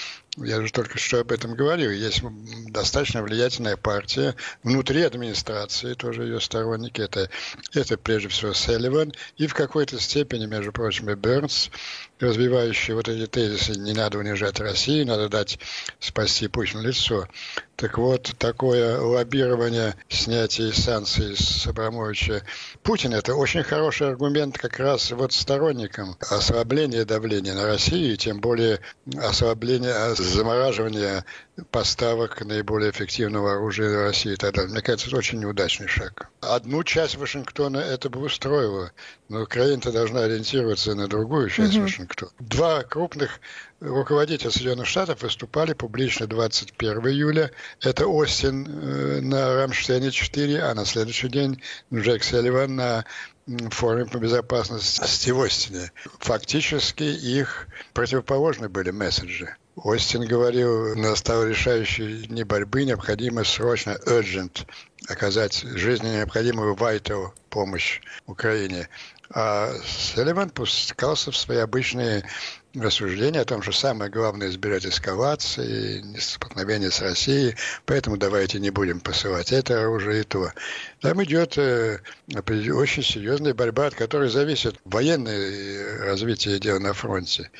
я 0.44 0.60
же 0.60 0.72
только 0.72 0.98
что 0.98 1.20
об 1.20 1.32
этом 1.32 1.54
говорил, 1.54 1.90
есть 1.90 2.22
достаточно 2.68 3.22
влиятельная 3.22 3.76
партия 3.76 4.34
внутри 4.62 5.02
администрации, 5.02 5.94
тоже 5.94 6.24
ее 6.24 6.40
сторонники, 6.40 7.00
это, 7.00 7.30
это 7.74 7.96
прежде 7.96 8.28
всего 8.28 8.52
Селливан, 8.52 9.12
и 9.36 9.46
в 9.46 9.54
какой-то 9.54 9.98
степени, 10.00 10.46
между 10.46 10.72
прочим, 10.72 11.10
и 11.10 11.14
Бернс, 11.14 11.70
развивающие 12.20 12.96
вот 12.96 13.08
эти 13.08 13.26
тезисы 13.26 13.72
«не 13.78 13.92
надо 13.92 14.18
унижать 14.18 14.60
Россию, 14.60 15.06
надо 15.06 15.28
дать 15.28 15.58
спасти 16.00 16.48
Путину 16.48 16.82
лицо». 16.82 17.26
Так 17.76 17.96
вот, 17.96 18.34
такое 18.38 18.98
лоббирование 18.98 19.94
снятия 20.08 20.72
санкций 20.72 21.36
с 21.36 21.64
Абрамовича 21.64 22.42
Путина– 22.82 23.14
это 23.16 23.36
очень 23.36 23.62
хороший 23.62 24.08
аргумент 24.08 24.58
как 24.58 24.80
раз 24.80 25.12
вот 25.12 25.32
сторонникам 25.32 26.16
ослабления 26.28 27.04
давления 27.04 27.54
на 27.54 27.66
Россию, 27.66 28.14
и 28.14 28.16
тем 28.16 28.40
более 28.40 28.80
ослабления, 29.16 30.12
замораживания 30.14 31.24
поставок 31.70 32.44
наиболее 32.44 32.90
эффективного 32.90 33.52
оружия 33.52 34.06
России 34.06 34.32
и 34.32 34.36
так 34.36 34.54
далее. 34.54 34.72
Мне 34.72 34.82
кажется, 34.82 35.06
это 35.06 35.16
очень 35.16 35.38
неудачный 35.38 35.86
шаг. 35.86 36.30
Одну 36.40 36.82
часть 36.82 37.16
Вашингтона 37.16 37.78
это 37.78 38.10
бы 38.10 38.20
устроило, 38.20 38.90
но 39.28 39.42
Украина 39.42 39.92
должна 39.92 40.22
ориентироваться 40.22 40.96
на 40.96 41.06
другую 41.06 41.48
часть 41.48 41.74
mm-hmm. 41.74 41.82
Вашингтона. 41.82 42.07
Два 42.38 42.82
крупных 42.82 43.40
руководителя 43.80 44.50
Соединенных 44.50 44.86
Штатов 44.86 45.22
выступали 45.22 45.72
публично 45.72 46.26
21 46.26 46.98
июля. 47.08 47.50
Это 47.80 48.06
Остин 48.06 48.66
э, 48.66 49.20
на 49.20 49.54
Рамштейне-4, 49.64 50.58
а 50.58 50.74
на 50.74 50.84
следующий 50.84 51.28
день 51.28 51.62
Джек 51.92 52.24
Селливан 52.24 52.76
на 52.76 53.04
форуме 53.70 54.06
по 54.06 54.18
безопасности 54.18 55.30
в 55.30 55.40
Остине. 55.40 55.90
Фактически 56.18 57.04
их 57.04 57.68
противоположны 57.94 58.68
были 58.68 58.90
месседжи. 58.90 59.56
Остин 59.76 60.26
говорил, 60.26 60.96
настал 60.96 61.44
решающий 61.44 62.26
дни 62.26 62.42
борьбы, 62.42 62.84
необходимо 62.84 63.44
срочно, 63.44 63.96
urgent, 64.06 64.66
оказать 65.08 65.62
жизненно 65.62 66.16
необходимую 66.16 66.74
vital 66.74 67.28
помощь 67.48 68.00
Украине. 68.26 68.88
А 69.30 69.70
Селливан 69.84 70.48
пускался 70.48 71.30
в 71.30 71.36
свои 71.36 71.58
обычные 71.58 72.24
рассуждения 72.74 73.40
о 73.40 73.44
том, 73.44 73.62
что 73.62 73.72
самое 73.72 74.10
главное 74.10 74.48
избирать 74.48 74.86
эскалации, 74.86 76.02
столкновения 76.18 76.90
с 76.90 77.00
Россией, 77.00 77.56
поэтому 77.84 78.16
давайте 78.16 78.58
не 78.58 78.70
будем 78.70 79.00
посылать 79.00 79.52
это 79.52 79.82
оружие 79.82 80.22
и 80.22 80.24
то. 80.24 80.52
Там 81.00 81.22
идет 81.24 81.58
э, 81.58 82.00
очень 82.36 83.02
серьезная 83.02 83.52
борьба, 83.52 83.86
от 83.86 83.94
которой 83.94 84.30
зависит 84.30 84.76
военное 84.84 86.06
развитие 86.06 86.58
дел 86.58 86.80
на 86.80 86.94
фронте. 86.94 87.50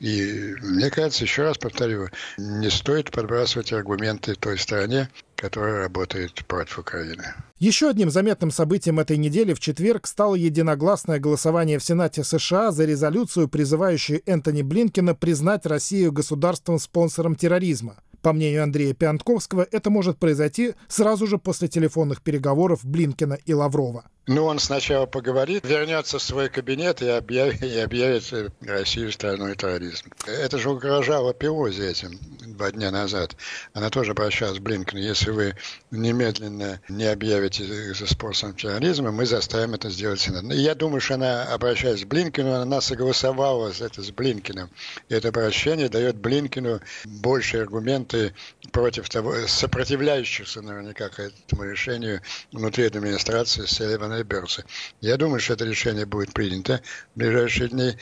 И 0.00 0.54
мне 0.60 0.90
кажется, 0.90 1.24
еще 1.24 1.42
раз 1.42 1.58
повторю, 1.58 2.08
не 2.36 2.70
стоит 2.70 3.10
подбрасывать 3.10 3.72
аргументы 3.72 4.34
той 4.34 4.58
стороне, 4.58 5.10
которая 5.36 5.82
работает 5.82 6.44
против 6.46 6.78
Украины. 6.78 7.34
Еще 7.58 7.88
одним 7.88 8.10
заметным 8.10 8.50
событием 8.50 9.00
этой 9.00 9.16
недели 9.16 9.54
в 9.54 9.60
четверг 9.60 10.06
стало 10.06 10.34
единогласное 10.34 11.18
голосование 11.18 11.78
в 11.78 11.84
Сенате 11.84 12.22
США 12.22 12.70
за 12.70 12.84
резолюцию, 12.84 13.48
призывающую 13.48 14.20
Энтони 14.26 14.60
Блинкина 14.60 15.14
признать 15.14 15.64
Россию 15.64 16.12
государством-спонсором 16.12 17.34
терроризма. 17.34 17.96
По 18.20 18.34
мнению 18.34 18.62
Андрея 18.62 18.92
Пиантковского, 18.92 19.66
это 19.70 19.88
может 19.88 20.18
произойти 20.18 20.74
сразу 20.86 21.26
же 21.26 21.38
после 21.38 21.68
телефонных 21.68 22.20
переговоров 22.20 22.84
Блинкина 22.84 23.38
и 23.46 23.54
Лаврова. 23.54 24.04
Ну, 24.28 24.44
он 24.44 24.58
сначала 24.58 25.06
поговорит, 25.06 25.64
вернется 25.64 26.18
в 26.18 26.22
свой 26.22 26.48
кабинет 26.48 27.00
и 27.00 27.08
объявит, 27.08 27.62
и 27.62 27.78
объявит 27.78 28.52
Россию 28.60 29.12
страной 29.12 29.54
терроризма. 29.54 30.10
Это 30.26 30.58
же 30.58 30.70
угрожало 30.70 31.32
Пелози 31.32 31.82
этим 31.82 32.18
два 32.56 32.72
дня 32.72 32.90
назад. 32.90 33.36
Она 33.72 33.88
тоже 33.88 34.12
обращалась 34.12 34.58
к 34.58 34.62
Блинкену. 34.62 35.00
Если 35.00 35.30
вы 35.30 35.54
немедленно 35.92 36.80
не 36.88 37.04
объявите 37.04 37.94
за 37.94 38.06
способом 38.06 38.56
терроризма, 38.56 39.12
мы 39.12 39.26
заставим 39.26 39.74
это 39.74 39.90
сделать 39.90 40.20
Сенат. 40.20 40.44
И 40.52 40.56
я 40.56 40.74
думаю, 40.74 41.00
что 41.00 41.14
она, 41.14 41.44
обращаясь 41.44 42.04
к 42.04 42.08
Блинкину, 42.08 42.52
она 42.52 42.80
согласовала 42.80 43.72
это 43.78 44.02
с 44.02 44.10
Блинкиным. 44.10 44.70
И 45.08 45.14
это 45.14 45.28
обращение 45.28 45.88
дает 45.88 46.16
Блинкину 46.16 46.80
больше 47.04 47.58
аргументы 47.58 48.34
против 48.72 49.08
того, 49.08 49.34
сопротивляющихся 49.46 50.62
наверняка 50.62 51.06
этому 51.06 51.64
решению 51.64 52.22
внутри 52.50 52.86
администрации 52.86 53.66
Селивана 53.66 54.15
и 54.20 54.24
Берса. 54.24 54.64
Я 55.00 55.16
думаю, 55.16 55.40
что 55.40 55.54
это 55.54 55.64
решение 55.64 56.06
будет 56.06 56.32
принято 56.32 56.82
в 57.14 57.18
ближайшие 57.18 57.68
дни. 57.68 57.96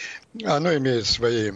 Оно 0.44 0.74
имеет 0.74 1.06
свои 1.06 1.52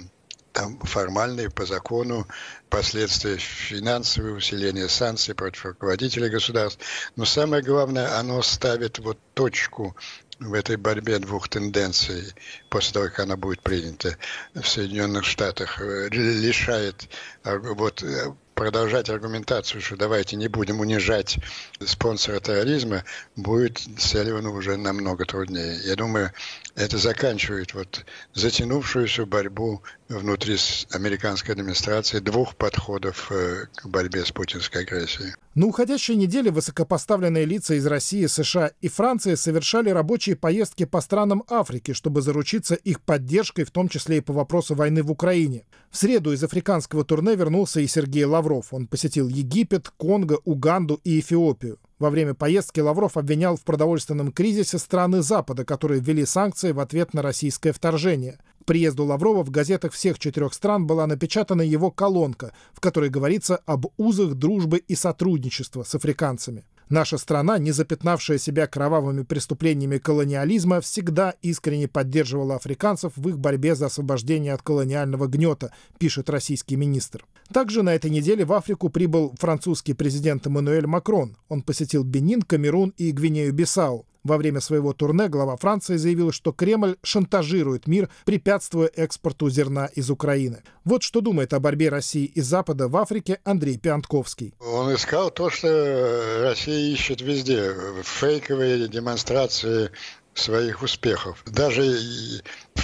там, 0.52 0.78
формальные 0.80 1.50
по 1.50 1.66
закону 1.66 2.26
последствия 2.68 3.36
финансовые 3.36 4.34
усиления 4.34 4.88
санкций 4.88 5.34
против 5.34 5.64
руководителей 5.64 6.28
государств. 6.28 6.84
Но 7.16 7.24
самое 7.24 7.62
главное, 7.62 8.18
оно 8.18 8.42
ставит 8.42 8.98
вот 8.98 9.18
точку 9.34 9.96
в 10.40 10.54
этой 10.54 10.76
борьбе 10.76 11.18
двух 11.18 11.48
тенденций, 11.48 12.32
после 12.70 12.92
того, 12.94 13.06
как 13.06 13.20
она 13.20 13.36
будет 13.36 13.62
принята 13.62 14.16
в 14.54 14.66
Соединенных 14.66 15.24
Штатах, 15.24 15.80
э, 15.80 16.08
лишает 16.10 17.08
вот 17.44 18.02
э, 18.02 18.34
продолжать 18.58 19.08
аргументацию, 19.08 19.80
что 19.80 19.96
давайте 19.96 20.34
не 20.34 20.48
будем 20.48 20.80
унижать 20.80 21.38
спонсора 21.78 22.40
терроризма, 22.40 23.04
будет 23.36 23.78
Селивану 23.98 24.52
уже 24.52 24.76
намного 24.76 25.24
труднее. 25.24 25.78
Я 25.84 25.94
думаю, 25.94 26.32
это 26.74 26.98
заканчивает 26.98 27.72
вот 27.74 28.04
затянувшуюся 28.34 29.26
борьбу 29.26 29.84
внутри 30.08 30.56
американской 30.90 31.54
администрации 31.54 32.18
двух 32.20 32.56
подходов 32.56 33.30
э, 33.30 33.66
к 33.74 33.86
борьбе 33.86 34.24
с 34.24 34.32
путинской 34.32 34.82
агрессией. 34.82 35.34
На 35.54 35.66
уходящей 35.66 36.16
неделе 36.16 36.50
высокопоставленные 36.50 37.44
лица 37.44 37.74
из 37.74 37.86
России, 37.86 38.26
США 38.26 38.70
и 38.80 38.88
Франции 38.88 39.34
совершали 39.34 39.90
рабочие 39.90 40.36
поездки 40.36 40.84
по 40.84 41.00
странам 41.00 41.44
Африки, 41.48 41.92
чтобы 41.92 42.22
заручиться 42.22 42.74
их 42.74 43.00
поддержкой, 43.00 43.64
в 43.64 43.70
том 43.70 43.88
числе 43.88 44.18
и 44.18 44.20
по 44.20 44.32
вопросу 44.32 44.74
войны 44.74 45.02
в 45.02 45.10
Украине. 45.10 45.64
В 45.90 45.96
среду 45.96 46.32
из 46.32 46.42
африканского 46.42 47.04
турне 47.04 47.34
вернулся 47.34 47.80
и 47.80 47.86
Сергей 47.86 48.24
Лавров. 48.24 48.72
Он 48.72 48.86
посетил 48.86 49.28
Египет, 49.28 49.90
Конго, 49.96 50.38
Уганду 50.44 51.00
и 51.04 51.20
Эфиопию. 51.20 51.78
Во 51.98 52.10
время 52.10 52.34
поездки 52.34 52.78
Лавров 52.78 53.16
обвинял 53.16 53.56
в 53.56 53.62
продовольственном 53.62 54.30
кризисе 54.30 54.78
страны 54.78 55.22
Запада, 55.22 55.64
которые 55.64 56.00
ввели 56.00 56.24
санкции 56.24 56.70
в 56.70 56.78
ответ 56.78 57.12
на 57.12 57.22
российское 57.22 57.72
вторжение. 57.72 58.38
Приезду 58.68 59.06
Лаврова 59.06 59.42
в 59.44 59.50
газетах 59.50 59.94
всех 59.94 60.18
четырех 60.18 60.52
стран 60.52 60.86
была 60.86 61.06
напечатана 61.06 61.62
его 61.62 61.90
колонка, 61.90 62.52
в 62.74 62.80
которой 62.80 63.08
говорится 63.08 63.56
об 63.64 63.86
узах 63.96 64.34
дружбы 64.34 64.76
и 64.76 64.94
сотрудничества 64.94 65.84
с 65.84 65.94
африканцами. 65.94 66.66
Наша 66.90 67.16
страна, 67.16 67.56
не 67.56 67.72
запятнавшая 67.72 68.36
себя 68.36 68.66
кровавыми 68.66 69.22
преступлениями 69.22 69.96
колониализма, 69.96 70.82
всегда 70.82 71.34
искренне 71.40 71.88
поддерживала 71.88 72.56
африканцев 72.56 73.14
в 73.16 73.26
их 73.30 73.38
борьбе 73.38 73.74
за 73.74 73.86
освобождение 73.86 74.52
от 74.52 74.60
колониального 74.60 75.28
гнета, 75.28 75.72
пишет 75.98 76.28
российский 76.28 76.76
министр. 76.76 77.24
Также 77.50 77.82
на 77.82 77.94
этой 77.94 78.10
неделе 78.10 78.44
в 78.44 78.52
Африку 78.52 78.90
прибыл 78.90 79.34
французский 79.38 79.94
президент 79.94 80.46
Эммануэль 80.46 80.86
Макрон. 80.86 81.38
Он 81.48 81.62
посетил 81.62 82.04
Бенин, 82.04 82.42
Камерун 82.42 82.92
и 82.98 83.12
Гвинею-Бисау. 83.12 84.04
Во 84.28 84.36
время 84.36 84.60
своего 84.60 84.92
турне 84.92 85.28
глава 85.28 85.56
Франции 85.56 85.96
заявил, 85.96 86.32
что 86.32 86.52
Кремль 86.52 86.96
шантажирует 87.02 87.86
мир, 87.86 88.10
препятствуя 88.26 88.90
экспорту 88.94 89.48
зерна 89.48 89.86
из 89.86 90.10
Украины. 90.10 90.62
Вот 90.84 91.02
что 91.02 91.22
думает 91.22 91.54
о 91.54 91.60
борьбе 91.60 91.88
России 91.88 92.26
и 92.26 92.42
Запада 92.42 92.88
в 92.88 92.96
Африке 92.98 93.40
Андрей 93.44 93.78
Пиантковский. 93.78 94.52
Он 94.60 94.94
искал 94.94 95.30
то, 95.30 95.48
что 95.48 96.42
Россия 96.42 96.92
ищет 96.92 97.22
везде. 97.22 97.72
Фейковые 98.02 98.86
демонстрации 98.88 99.92
своих 100.34 100.82
успехов. 100.82 101.42
Даже 101.46 101.82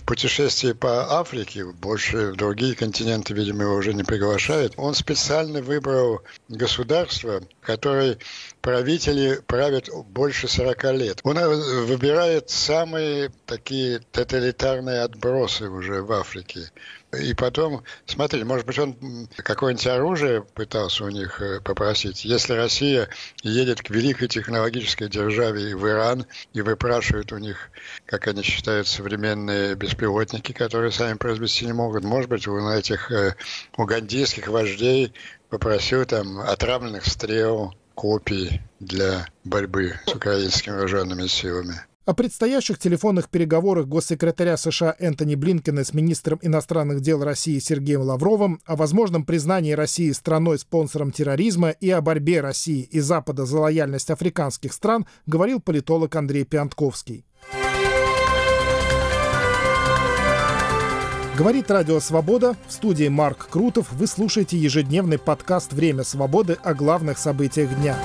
путешествии 0.05 0.73
по 0.73 1.19
Африке, 1.19 1.65
больше 1.65 2.33
другие 2.33 2.75
континенты, 2.75 3.35
видимо, 3.35 3.63
его 3.65 3.75
уже 3.75 3.95
не 3.95 4.03
приглашают, 4.03 4.75
он 4.77 4.95
специально 4.95 5.61
выбрал 5.63 6.23
государство, 6.49 7.43
которое 7.61 8.19
правители 8.61 9.41
правят 9.47 9.89
больше 10.07 10.49
40 10.49 10.85
лет. 10.95 11.21
Он 11.23 11.39
э, 11.39 11.85
выбирает 11.85 12.51
самые 12.51 13.31
такие 13.47 14.01
тоталитарные 14.13 15.01
отбросы 15.01 15.69
уже 15.69 16.03
в 16.03 16.13
Африке. 16.13 16.71
И 17.21 17.35
потом, 17.35 17.83
смотрите, 18.07 18.45
может 18.45 18.67
быть, 18.67 18.79
он 18.79 19.29
какое-нибудь 19.37 19.87
оружие 19.87 20.43
пытался 20.43 21.05
у 21.05 21.09
них 21.09 21.41
э, 21.41 21.61
попросить. 21.61 22.25
Если 22.25 22.53
Россия 22.55 23.09
едет 23.43 23.83
к 23.83 23.91
великой 23.91 24.29
технологической 24.29 25.09
державе 25.09 25.77
в 25.77 25.87
Иран 25.87 26.27
и 26.53 26.61
выпрашивает 26.63 27.33
у 27.33 27.39
них, 27.39 27.71
как 28.07 28.29
они 28.29 28.43
считают, 28.43 28.87
современные 28.87 29.75
беспилотники, 29.75 30.53
которые 30.53 30.93
сами 30.93 31.17
произвести 31.17 31.67
не 31.67 31.73
могут, 31.73 32.05
может 32.05 32.31
быть, 32.31 32.47
у 32.47 32.71
этих 32.71 33.11
э, 33.11 33.35
угандийских 33.77 34.49
вождей 34.49 35.13
попросил 35.49 36.05
там 36.05 36.41
отравленных 36.41 37.07
стрел, 37.07 37.75
копий 37.95 38.61
для 38.81 39.27
борьбы 39.45 39.95
с 40.07 40.15
украинскими 40.15 40.75
вооруженными 40.75 41.27
силами. 41.27 41.81
О 42.07 42.13
предстоящих 42.13 42.79
телефонных 42.79 43.31
переговорах 43.31 43.87
госсекретаря 43.87 44.59
США 44.59 44.95
Энтони 44.99 45.37
Блинкена 45.37 45.85
с 45.85 45.95
министром 45.95 46.39
иностранных 46.43 47.01
дел 47.01 47.25
России 47.25 47.59
Сергеем 47.59 48.03
Лавровым, 48.03 48.61
о 48.67 48.77
возможном 48.77 49.25
признании 49.25 49.73
России 49.73 50.13
страной-спонсором 50.13 51.13
терроризма 51.13 51.71
и 51.71 51.89
о 51.89 52.03
борьбе 52.03 52.43
России 52.43 52.83
и 52.83 53.01
Запада 53.01 53.47
за 53.47 53.59
лояльность 53.59 54.11
африканских 54.11 54.75
стран 54.75 55.07
говорил 55.25 55.61
политолог 55.61 56.15
Андрей 56.15 56.45
Пиантковский. 56.45 57.25
Говорит 61.39 61.71
Радио 61.71 62.01
Свобода. 62.01 62.55
В 62.69 62.73
студии 62.73 63.09
Марк 63.09 63.49
Крутов. 63.49 63.91
Вы 63.93 64.07
слушаете 64.07 64.59
ежедневный 64.59 65.19
подкаст 65.19 65.73
«Время 65.73 66.05
свободы» 66.05 66.59
о 66.63 66.75
главных 66.75 67.17
событиях 67.17 67.75
дня. 67.81 67.97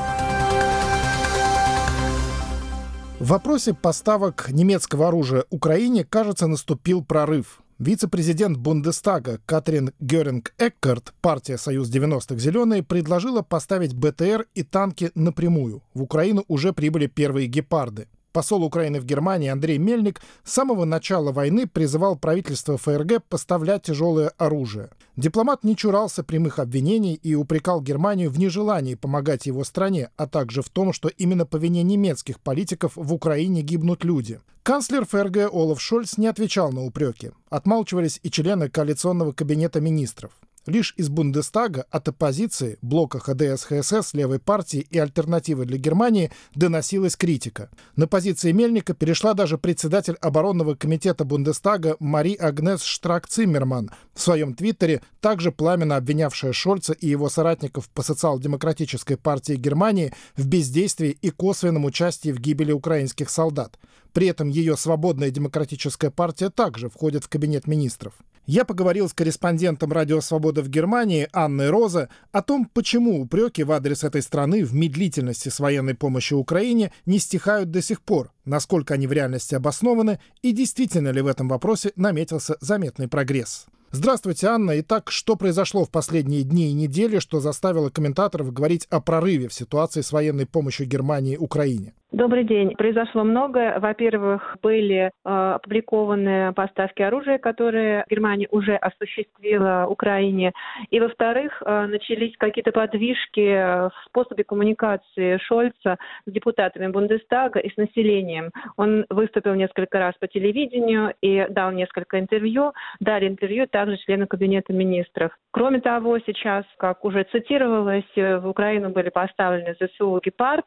В 3.19 3.27
вопросе 3.31 3.73
поставок 3.73 4.49
немецкого 4.49 5.09
оружия 5.09 5.43
Украине, 5.49 6.05
кажется, 6.05 6.47
наступил 6.47 7.03
прорыв. 7.03 7.61
Вице-президент 7.77 8.57
Бундестага 8.57 9.41
Катрин 9.45 9.91
Геринг-Эккарт, 9.99 11.13
партия 11.19 11.57
«Союз 11.57 11.91
90-х 11.91 12.37
Зеленые», 12.37 12.81
предложила 12.81 13.41
поставить 13.41 13.93
БТР 13.93 14.47
и 14.55 14.63
танки 14.63 15.11
напрямую. 15.15 15.83
В 15.93 16.01
Украину 16.01 16.45
уже 16.47 16.71
прибыли 16.71 17.07
первые 17.07 17.47
«Гепарды». 17.47 18.07
Посол 18.31 18.63
Украины 18.63 18.99
в 18.99 19.05
Германии 19.05 19.49
Андрей 19.49 19.79
Мельник 19.79 20.21
с 20.43 20.53
самого 20.53 20.85
начала 20.85 21.31
войны 21.31 21.65
призывал 21.67 22.15
правительство 22.15 22.77
ФРГ 22.77 23.23
поставлять 23.27 23.83
тяжелое 23.83 24.29
оружие. 24.37 24.89
Дипломат 25.15 25.63
не 25.63 25.75
чурался 25.75 26.23
прямых 26.23 26.59
обвинений 26.59 27.15
и 27.15 27.33
упрекал 27.33 27.81
Германию 27.81 28.29
в 28.29 28.37
нежелании 28.37 28.93
помогать 28.95 29.47
его 29.47 29.63
стране, 29.63 30.11
а 30.15 30.27
также 30.27 30.61
в 30.61 30.69
том, 30.69 30.93
что 30.93 31.09
именно 31.09 31.45
по 31.45 31.57
вине 31.57 31.81
немецких 31.81 32.39
политиков 32.39 32.93
в 32.95 33.13
Украине 33.13 33.63
гибнут 33.63 34.03
люди. 34.03 34.39
Канцлер 34.61 35.05
ФРГ 35.05 35.51
Олаф 35.51 35.81
Шольц 35.81 36.17
не 36.17 36.27
отвечал 36.27 36.71
на 36.71 36.83
упреки. 36.83 37.31
Отмалчивались 37.49 38.19
и 38.21 38.29
члены 38.29 38.69
коалиционного 38.69 39.31
кабинета 39.31 39.81
министров. 39.81 40.31
Лишь 40.69 40.93
из 40.97 41.09
Бундестага 41.09 41.87
от 41.89 42.09
оппозиции, 42.09 42.77
блока 42.83 43.17
ХДС-ХСС, 43.17 44.11
левой 44.13 44.37
партии 44.37 44.85
и 44.91 44.99
альтернативы 44.99 45.65
для 45.65 45.79
Германии 45.79 46.31
доносилась 46.53 47.15
критика. 47.15 47.71
На 47.95 48.05
позиции 48.05 48.51
Мельника 48.51 48.93
перешла 48.93 49.33
даже 49.33 49.57
председатель 49.57 50.13
оборонного 50.21 50.75
комитета 50.75 51.25
Бундестага 51.25 51.95
Мари 51.99 52.35
Агнес 52.35 52.83
Штрак-Циммерман, 52.83 53.89
в 54.13 54.21
своем 54.21 54.53
твиттере 54.53 55.01
также 55.21 55.51
пламенно 55.51 55.95
обвинявшая 55.95 56.53
Шольца 56.53 56.93
и 56.93 57.07
его 57.07 57.29
соратников 57.29 57.89
по 57.89 58.03
социал-демократической 58.03 59.15
партии 59.15 59.53
Германии 59.53 60.13
в 60.37 60.45
бездействии 60.45 61.17
и 61.19 61.31
косвенном 61.31 61.85
участии 61.85 62.31
в 62.31 62.39
гибели 62.39 62.71
украинских 62.71 63.31
солдат. 63.31 63.79
При 64.13 64.27
этом 64.27 64.49
ее 64.49 64.77
свободная 64.77 65.31
демократическая 65.31 66.11
партия 66.11 66.51
также 66.51 66.89
входит 66.89 67.23
в 67.23 67.29
кабинет 67.29 67.65
министров. 67.65 68.13
Я 68.51 68.65
поговорил 68.65 69.07
с 69.07 69.13
корреспондентом 69.13 69.91
«Радио 69.91 70.21
Свобода» 70.21 70.63
в 70.63 70.69
Германии 70.69 71.29
Анной 71.33 71.69
Роза 71.69 72.09
о 72.31 72.41
том, 72.41 72.65
почему 72.65 73.21
упреки 73.21 73.61
в 73.63 73.71
адрес 73.71 74.03
этой 74.03 74.23
страны 74.23 74.65
в 74.65 74.73
медлительности 74.73 75.49
с 75.49 75.59
военной 75.59 75.93
помощью 75.93 76.39
Украине 76.39 76.91
не 77.05 77.19
стихают 77.19 77.69
до 77.69 77.83
сих 77.83 78.01
пор, 78.01 78.31
насколько 78.45 78.95
они 78.95 79.05
в 79.05 79.11
реальности 79.11 79.53
обоснованы 79.53 80.19
и 80.41 80.51
действительно 80.51 81.09
ли 81.09 81.21
в 81.21 81.27
этом 81.27 81.47
вопросе 81.47 81.91
наметился 81.95 82.57
заметный 82.59 83.07
прогресс. 83.07 83.67
Здравствуйте, 83.91 84.47
Анна. 84.47 84.79
Итак, 84.79 85.11
что 85.11 85.35
произошло 85.35 85.85
в 85.85 85.91
последние 85.91 86.41
дни 86.41 86.71
и 86.71 86.73
недели, 86.73 87.19
что 87.19 87.39
заставило 87.39 87.91
комментаторов 87.91 88.51
говорить 88.51 88.87
о 88.89 88.99
прорыве 88.99 89.47
в 89.49 89.53
ситуации 89.53 90.01
с 90.01 90.11
военной 90.11 90.47
помощью 90.47 90.87
Германии 90.87 91.37
Украине? 91.37 91.93
Добрый 92.11 92.43
день. 92.43 92.75
Произошло 92.75 93.23
многое. 93.23 93.79
Во-первых, 93.79 94.57
были 94.63 95.11
э, 95.11 95.11
опубликованы 95.23 96.53
поставки 96.53 97.03
оружия, 97.03 97.37
которые 97.37 98.03
Германия 98.09 98.47
уже 98.49 98.77
осуществила 98.77 99.85
Украине. 99.87 100.51
И, 100.89 100.99
во-вторых, 100.99 101.61
э, 101.63 101.85
начались 101.85 102.35
какие-то 102.37 102.71
подвижки 102.71 103.39
в 103.39 103.91
способе 104.07 104.43
коммуникации 104.43 105.37
Шольца 105.37 105.97
с 106.25 106.31
депутатами 106.31 106.87
Бундестага 106.87 107.59
и 107.59 107.71
с 107.71 107.77
населением. 107.77 108.49
Он 108.75 109.05
выступил 109.11 109.53
несколько 109.53 109.99
раз 109.99 110.15
по 110.19 110.27
телевидению 110.27 111.13
и 111.21 111.45
дал 111.51 111.71
несколько 111.71 112.19
интервью. 112.19 112.73
Дали 112.99 113.27
интервью 113.27 113.67
также 113.67 113.97
члены 113.97 114.25
Кабинета 114.25 114.73
министров. 114.73 115.31
Кроме 115.51 115.79
того, 115.79 116.17
сейчас, 116.25 116.65
как 116.77 117.05
уже 117.05 117.23
цитировалось, 117.31 118.15
в 118.15 118.47
Украину 118.47 118.89
были 118.89 119.09
поставлены 119.09 119.75
ЗСУ 119.79 120.19
«Гепард», 120.25 120.65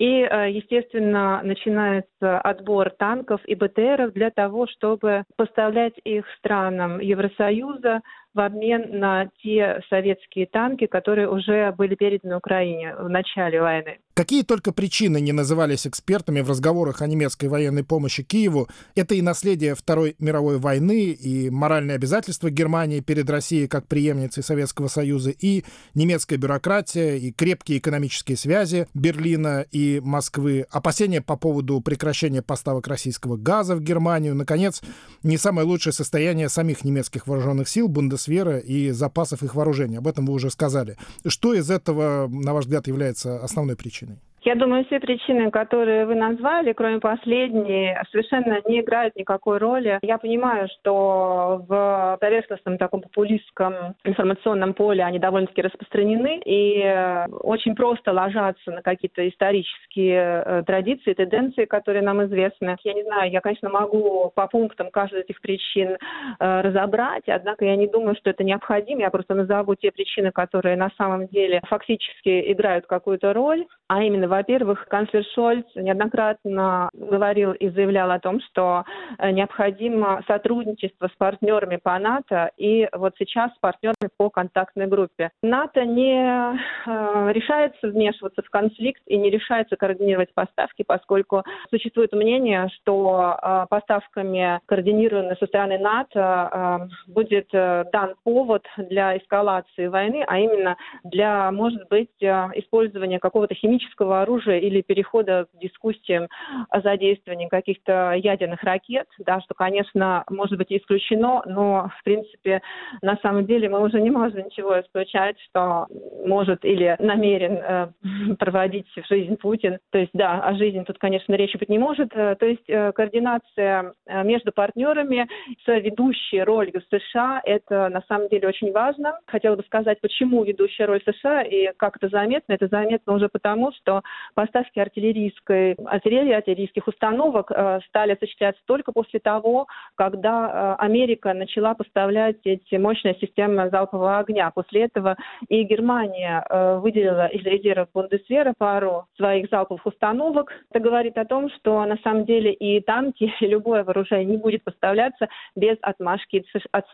и, 0.00 0.22
э, 0.22 0.50
естественно, 0.50 1.42
начинается 1.42 2.40
отбор 2.40 2.88
танков 2.88 3.42
и 3.44 3.54
БТРов 3.54 4.14
для 4.14 4.30
того, 4.30 4.66
чтобы 4.66 5.24
поставлять 5.36 5.92
их 6.04 6.24
странам 6.38 7.00
Евросоюза 7.00 8.00
в 8.34 8.40
обмен 8.40 8.98
на 8.98 9.28
те 9.42 9.80
советские 9.88 10.46
танки, 10.46 10.86
которые 10.86 11.28
уже 11.28 11.72
были 11.72 11.94
переданы 11.94 12.36
Украине 12.36 12.94
в 12.96 13.08
начале 13.08 13.60
войны. 13.60 13.98
Какие 14.14 14.42
только 14.42 14.72
причины 14.72 15.20
не 15.20 15.32
назывались 15.32 15.86
экспертами 15.86 16.40
в 16.40 16.50
разговорах 16.50 17.00
о 17.00 17.06
немецкой 17.06 17.46
военной 17.46 17.84
помощи 17.84 18.22
Киеву, 18.22 18.68
это 18.94 19.14
и 19.14 19.22
наследие 19.22 19.74
Второй 19.74 20.14
мировой 20.18 20.58
войны, 20.58 21.10
и 21.10 21.48
моральные 21.48 21.94
обязательства 21.94 22.50
Германии 22.50 23.00
перед 23.00 23.30
Россией 23.30 23.66
как 23.66 23.86
преемницей 23.86 24.42
Советского 24.42 24.88
Союза, 24.88 25.30
и 25.30 25.64
немецкая 25.94 26.36
бюрократия, 26.36 27.16
и 27.16 27.32
крепкие 27.32 27.78
экономические 27.78 28.36
связи 28.36 28.86
Берлина 28.92 29.64
и 29.72 30.00
Москвы, 30.04 30.66
опасения 30.70 31.22
по 31.22 31.36
поводу 31.36 31.80
прекращения 31.80 32.42
поставок 32.42 32.88
российского 32.88 33.38
газа 33.38 33.74
в 33.74 33.80
Германию, 33.80 34.34
наконец, 34.34 34.82
не 35.22 35.38
самое 35.38 35.66
лучшее 35.66 35.94
состояние 35.94 36.50
самих 36.50 36.84
немецких 36.84 37.26
вооруженных 37.26 37.68
сил, 37.68 37.88
Бундесвера 38.20 38.58
и 38.58 38.90
запасов 38.90 39.42
их 39.42 39.54
вооружения. 39.54 39.98
Об 39.98 40.06
этом 40.06 40.26
вы 40.26 40.32
уже 40.32 40.50
сказали. 40.50 40.96
Что 41.26 41.54
из 41.54 41.70
этого, 41.70 42.28
на 42.28 42.52
ваш 42.52 42.64
взгляд, 42.64 42.86
является 42.86 43.42
основной 43.42 43.76
причиной? 43.76 44.20
Я 44.42 44.54
думаю, 44.54 44.84
все 44.86 45.00
причины, 45.00 45.50
которые 45.50 46.06
вы 46.06 46.14
назвали, 46.14 46.72
кроме 46.72 46.98
последней, 46.98 47.94
совершенно 48.10 48.60
не 48.66 48.80
играют 48.80 49.14
никакой 49.16 49.58
роли. 49.58 49.98
Я 50.02 50.16
понимаю, 50.16 50.68
что 50.80 51.64
в 51.68 52.18
поверхностном 52.20 52.78
таком 52.78 53.02
популистском 53.02 53.74
информационном 54.04 54.72
поле 54.72 55.04
они 55.04 55.18
довольно-таки 55.18 55.60
распространены 55.60 56.40
и 56.44 57.26
очень 57.42 57.74
просто 57.74 58.12
ложатся 58.12 58.70
на 58.70 58.82
какие-то 58.82 59.28
исторические 59.28 60.42
э, 60.44 60.62
традиции, 60.66 61.12
тенденции, 61.12 61.66
которые 61.66 62.02
нам 62.02 62.24
известны. 62.24 62.76
Я 62.82 62.94
не 62.94 63.02
знаю, 63.02 63.30
я, 63.30 63.40
конечно, 63.40 63.68
могу 63.68 64.32
по 64.34 64.46
пунктам 64.46 64.90
каждой 64.90 65.20
из 65.20 65.24
этих 65.24 65.40
причин 65.42 65.98
э, 66.38 66.60
разобрать, 66.62 67.28
однако 67.28 67.66
я 67.66 67.76
не 67.76 67.86
думаю, 67.86 68.16
что 68.16 68.30
это 68.30 68.42
необходимо. 68.42 69.02
Я 69.02 69.10
просто 69.10 69.34
назову 69.34 69.74
те 69.74 69.90
причины, 69.92 70.30
которые 70.32 70.76
на 70.76 70.90
самом 70.96 71.26
деле 71.28 71.60
фактически 71.68 72.52
играют 72.52 72.86
какую-то 72.86 73.34
роль, 73.34 73.66
а 73.88 74.02
именно 74.02 74.29
во-первых, 74.30 74.86
канцлер 74.88 75.24
Шольц 75.34 75.66
неоднократно 75.74 76.88
говорил 76.94 77.52
и 77.52 77.68
заявлял 77.68 78.10
о 78.12 78.20
том, 78.20 78.40
что 78.40 78.84
э, 79.18 79.30
необходимо 79.32 80.22
сотрудничество 80.26 81.08
с 81.08 81.16
партнерами 81.18 81.76
по 81.76 81.98
НАТО 81.98 82.50
и 82.56 82.88
вот 82.92 83.14
сейчас 83.18 83.52
с 83.52 83.58
партнерами 83.58 84.08
по 84.16 84.30
контактной 84.30 84.86
группе. 84.86 85.30
НАТО 85.42 85.84
не 85.84 86.14
э, 86.14 87.32
решается 87.32 87.88
вмешиваться 87.88 88.42
в 88.42 88.50
конфликт 88.50 89.02
и 89.06 89.18
не 89.18 89.30
решается 89.30 89.76
координировать 89.76 90.32
поставки, 90.32 90.84
поскольку 90.86 91.42
существует 91.70 92.12
мнение, 92.12 92.68
что 92.76 93.36
э, 93.42 93.66
поставками, 93.68 94.60
координированными 94.66 95.36
со 95.40 95.46
стороны 95.46 95.78
НАТО, 95.78 96.88
будет 97.08 97.48
дан 97.50 98.14
повод 98.22 98.64
для 98.76 99.16
эскалации 99.18 99.88
войны, 99.88 100.24
а 100.26 100.38
именно 100.38 100.76
для, 101.02 101.50
может 101.50 101.88
быть, 101.88 102.10
использования 102.20 103.18
какого-то 103.18 103.54
химического 103.54 104.19
оружия 104.22 104.58
или 104.58 104.82
перехода 104.82 105.46
к 105.52 105.58
дискуссиям 105.58 106.28
о 106.68 106.80
задействовании 106.80 107.48
каких-то 107.48 108.12
ядерных 108.12 108.62
ракет, 108.62 109.06
да, 109.18 109.40
что, 109.40 109.54
конечно, 109.54 110.24
может 110.30 110.58
быть 110.58 110.72
исключено, 110.72 111.42
но, 111.46 111.90
в 111.98 112.04
принципе, 112.04 112.62
на 113.02 113.16
самом 113.22 113.46
деле 113.46 113.68
мы 113.68 113.82
уже 113.82 114.00
не 114.00 114.10
можем 114.10 114.44
ничего 114.44 114.80
исключать, 114.80 115.36
что 115.40 115.86
может 116.26 116.64
или 116.64 116.96
намерен 116.98 117.56
э, 117.56 117.88
проводить 118.38 118.88
в 118.94 119.06
жизнь 119.08 119.36
Путин. 119.36 119.78
То 119.90 119.98
есть, 119.98 120.10
да, 120.12 120.40
о 120.40 120.54
жизни 120.54 120.84
тут, 120.84 120.98
конечно, 120.98 121.34
речи 121.34 121.56
быть 121.56 121.68
не 121.68 121.78
может. 121.78 122.10
Э, 122.14 122.36
то 122.36 122.46
есть 122.46 122.68
э, 122.68 122.92
координация 122.92 123.94
э, 124.06 124.24
между 124.24 124.52
партнерами 124.52 125.28
с 125.64 125.68
ведущей 125.68 126.42
ролью 126.42 126.82
США, 126.90 127.40
это 127.44 127.88
на 127.88 128.02
самом 128.08 128.28
деле 128.28 128.48
очень 128.48 128.72
важно. 128.72 129.18
Хотела 129.26 129.56
бы 129.56 129.62
сказать, 129.64 130.00
почему 130.00 130.44
ведущая 130.44 130.86
роль 130.86 131.02
США 131.04 131.42
и 131.42 131.72
как 131.76 131.96
это 131.96 132.08
заметно. 132.08 132.52
Это 132.52 132.68
заметно 132.68 133.14
уже 133.14 133.28
потому, 133.28 133.72
что 133.72 134.02
поставки 134.34 134.78
артиллерийской, 134.78 135.74
артиллерии, 135.84 136.32
артиллерийских 136.32 136.86
установок 136.86 137.50
стали 137.88 138.12
осуществляться 138.12 138.62
только 138.66 138.92
после 138.92 139.20
того, 139.20 139.66
когда 139.94 140.74
Америка 140.76 141.34
начала 141.34 141.74
поставлять 141.74 142.36
эти 142.44 142.76
мощные 142.76 143.14
системы 143.16 143.70
залпового 143.70 144.18
огня. 144.18 144.50
После 144.54 144.82
этого 144.82 145.16
и 145.48 145.62
Германия 145.64 146.44
выделила 146.80 147.26
из 147.26 147.44
резервов 147.44 147.88
Бундесвера 147.92 148.54
пару 148.56 149.06
своих 149.16 149.48
залповых 149.50 149.84
установок. 149.86 150.52
Это 150.70 150.80
говорит 150.80 151.16
о 151.18 151.24
том, 151.24 151.50
что 151.50 151.84
на 151.84 151.96
самом 151.98 152.24
деле 152.24 152.52
и 152.52 152.80
танки, 152.80 153.32
и 153.40 153.46
любое 153.46 153.84
вооружение 153.84 154.24
не 154.24 154.36
будет 154.36 154.64
поставляться 154.64 155.28
без 155.56 155.76
отмашки 155.82 156.44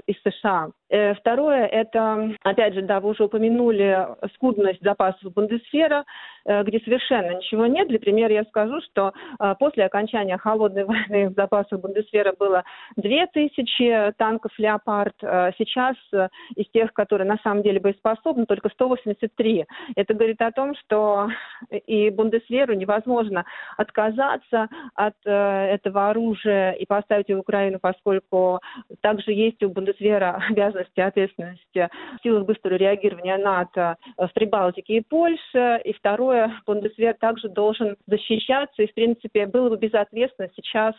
из 0.06 0.16
США. 0.22 0.70
Э, 0.88 1.14
второе, 1.14 1.66
это, 1.66 2.34
опять 2.42 2.74
же, 2.74 2.82
да, 2.82 3.00
вы 3.00 3.10
уже 3.10 3.24
упомянули 3.24 4.06
скудность 4.34 4.82
запасов 4.82 5.32
Бундесфера, 5.32 6.00
э, 6.00 6.04
где 6.46 6.78
совершенно 6.80 7.36
ничего 7.36 7.66
нет. 7.66 7.88
Для 7.88 7.98
примера 7.98 8.32
я 8.32 8.44
скажу, 8.44 8.80
что 8.82 9.12
э, 9.38 9.54
после 9.58 9.84
окончания 9.84 10.38
холодной 10.38 10.84
войны 10.86 11.30
в 11.30 11.34
запасах 11.34 11.80
Бундесфера 11.80 12.34
было 12.38 12.64
2000 12.96 14.12
танков 14.16 14.52
«Леопард». 14.58 15.14
Сейчас 15.20 15.96
из 16.54 16.68
тех, 16.70 16.92
которые 16.92 17.26
на 17.26 17.38
самом 17.42 17.62
деле 17.62 17.80
боеспособны, 17.80 18.46
только 18.46 18.68
183. 18.68 19.66
Это 19.96 20.14
говорит 20.14 20.40
о 20.40 20.52
том, 20.52 20.74
что 20.76 21.28
и 21.70 22.10
Бундесверу 22.10 22.74
невозможно 22.74 23.44
отказаться 23.76 24.68
от 24.94 25.14
этого 25.24 26.10
оружия 26.10 26.72
и 26.72 26.86
поставить 26.86 27.28
его 27.28 27.38
в 27.38 27.42
Украину, 27.42 27.78
поскольку 27.80 28.60
также 29.00 29.32
есть 29.32 29.62
у 29.62 29.68
Бундесвера 29.68 30.42
обязанности, 30.50 31.00
ответственности 31.00 31.88
силы 32.22 32.44
быстрого 32.44 32.76
реагирования 32.76 33.36
НАТО 33.36 33.96
в 34.16 34.28
Прибалтике 34.32 34.96
и 34.98 35.00
Польше. 35.00 35.80
И 35.84 35.92
второе, 35.92 36.35
Бундесвер 36.66 37.14
также 37.14 37.48
должен 37.48 37.96
защищаться. 38.06 38.82
И, 38.82 38.86
в 38.86 38.94
принципе, 38.94 39.46
было 39.46 39.70
бы 39.70 39.76
безответственно 39.76 40.48
сейчас 40.54 40.94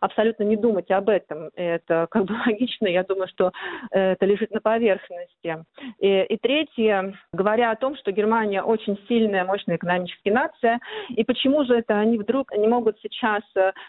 абсолютно 0.00 0.44
не 0.44 0.56
думать 0.56 0.90
об 0.90 1.08
этом. 1.08 1.50
Это 1.54 2.06
как 2.10 2.24
бы 2.24 2.34
логично. 2.46 2.86
Я 2.86 3.04
думаю, 3.04 3.28
что 3.28 3.52
это 3.90 4.24
лежит 4.26 4.50
на 4.50 4.60
поверхности. 4.60 5.64
И, 5.98 6.22
и 6.22 6.36
третье, 6.38 7.14
говоря 7.32 7.70
о 7.70 7.76
том, 7.76 7.96
что 7.96 8.12
Германия 8.12 8.62
очень 8.62 8.98
сильная, 9.08 9.44
мощная 9.44 9.76
экономическая 9.76 10.32
нация, 10.32 10.80
и 11.08 11.24
почему 11.24 11.64
же 11.64 11.74
это 11.74 11.98
они 11.98 12.18
вдруг 12.18 12.52
не 12.56 12.68
могут 12.68 12.98
сейчас 13.00 13.42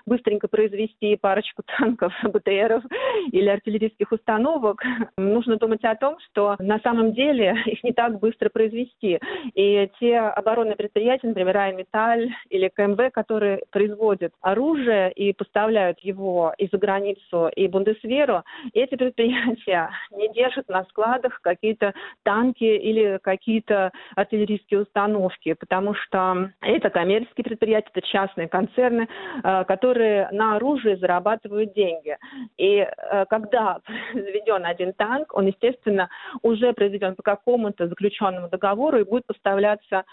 быстренько 0.06 0.48
произвести 0.48 1.16
парочку 1.16 1.64
танков, 1.78 2.14
БТРов 2.24 2.84
или 3.32 3.48
артиллерийских 3.48 4.12
установок, 4.12 4.84
нужно 5.18 5.58
думать 5.58 5.84
о 5.84 5.96
том, 5.96 6.18
что 6.20 6.56
на 6.60 6.80
самом 6.80 7.14
деле 7.14 7.56
их 7.66 7.84
не 7.84 7.94
так 7.94 8.20
быстро 8.20 8.50
произвести. 8.50 9.20
И 9.54 9.90
те 10.00 10.20
оборонные 10.20 10.76
предприятия, 10.86 11.28
например, 11.28 11.56
Райметаль 11.56 12.30
или 12.50 12.70
КМВ, 12.70 13.12
которые 13.12 13.62
производят 13.72 14.34
оружие 14.42 15.12
и 15.12 15.34
поставляют 15.34 16.00
его 16.00 16.54
и 16.58 16.68
за 16.72 16.78
границу, 16.78 17.50
и 17.56 17.68
Бундесверу, 17.68 18.44
эти 18.74 18.96
предприятия 18.96 19.90
не 20.12 20.32
держат 20.34 20.70
на 20.70 20.84
складах 20.86 21.42
какие-то 21.42 21.94
танки 22.24 22.64
или 22.64 23.20
какие-то 23.22 23.92
артиллерийские 24.16 24.82
установки, 24.82 25.54
потому 25.54 25.96
что 25.96 26.52
это 26.62 26.90
коммерческие 26.90 27.44
предприятия, 27.44 27.90
это 27.94 28.06
частные 28.08 28.48
концерны, 28.48 29.08
э, 29.44 29.64
которые 29.66 30.30
на 30.32 30.56
оружие 30.58 30.98
зарабатывают 30.98 31.74
деньги. 31.74 32.18
И 32.58 32.78
э, 32.78 33.26
когда 33.30 33.80
заведен 34.14 34.66
один 34.66 34.94
танк, 34.94 35.34
он, 35.34 35.48
естественно, 35.48 36.10
уже 36.44 36.74
произведен 36.74 37.16
по 37.16 37.24
какому-то 37.24 37.88
заключенному 37.88 38.50
договору 38.50 39.00
и 39.00 39.04
будет 39.04 39.26
поставляться 39.26 40.04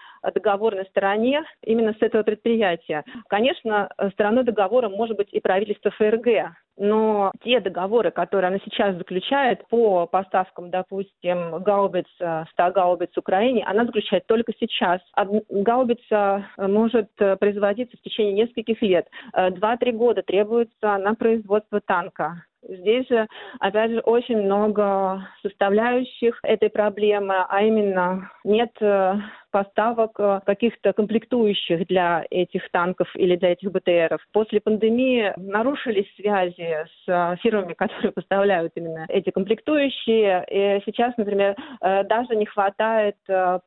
договорной 0.63 0.87
стороне 0.87 1.43
именно 1.65 1.93
с 1.93 2.03
этого 2.03 2.23
предприятия. 2.23 3.05
Конечно, 3.29 3.89
стороной 4.13 4.45
договора 4.45 4.89
может 4.89 5.17
быть 5.17 5.33
и 5.33 5.41
правительство 5.41 5.91
ФРГ, 5.91 6.55
но 6.79 7.33
те 7.43 7.61
договоры, 7.61 8.11
которые 8.11 8.49
она 8.49 8.59
сейчас 8.65 8.97
заключает 8.97 9.67
по 9.69 10.07
поставкам, 10.07 10.71
допустим, 10.71 11.63
гаубиц, 11.63 12.07
100 12.17 12.47
гаубиц 12.75 13.11
Украине, 13.17 13.65
она 13.67 13.85
заключает 13.85 14.27
только 14.27 14.53
сейчас. 14.59 15.01
А 15.15 15.27
гаубица 15.51 16.47
может 16.57 17.11
производиться 17.41 17.97
в 17.97 18.03
течение 18.03 18.45
нескольких 18.45 18.81
лет. 18.83 19.09
Два-три 19.33 19.93
года 19.93 20.23
требуется 20.23 20.97
на 20.99 21.15
производство 21.15 21.81
танка. 21.81 22.45
Здесь 22.63 23.09
же, 23.09 23.27
опять 23.59 23.91
же, 23.91 23.99
очень 24.01 24.41
много 24.41 25.27
составляющих 25.43 26.39
этой 26.45 26.71
проблемы, 26.71 27.45
а 27.49 27.63
именно 27.63 28.31
нет 28.45 28.71
э, 28.81 29.15
поставок 29.53 30.19
э, 30.19 30.41
каких-то 30.45 30.93
комплектующих 30.93 31.87
для 31.87 32.25
этих 32.31 32.69
танков 32.71 33.09
или 33.15 33.37
для 33.37 33.53
этих 33.53 33.71
БТРов. 33.71 34.21
После 34.33 34.61
пандемии 34.61 35.33
нарушились 35.37 36.13
связи 36.17 36.87
с 37.05 37.09
э, 37.09 37.37
фирмами, 37.43 37.75
которые 37.83 38.13
поставляют 38.13 38.73
именно 38.75 39.07
эти 39.09 39.31
комплектующие. 39.31 40.45
И 40.51 40.83
сейчас, 40.87 41.17
например, 41.19 41.55
э, 41.81 42.05
даже 42.05 42.35
не 42.35 42.47
хватает 42.47 43.17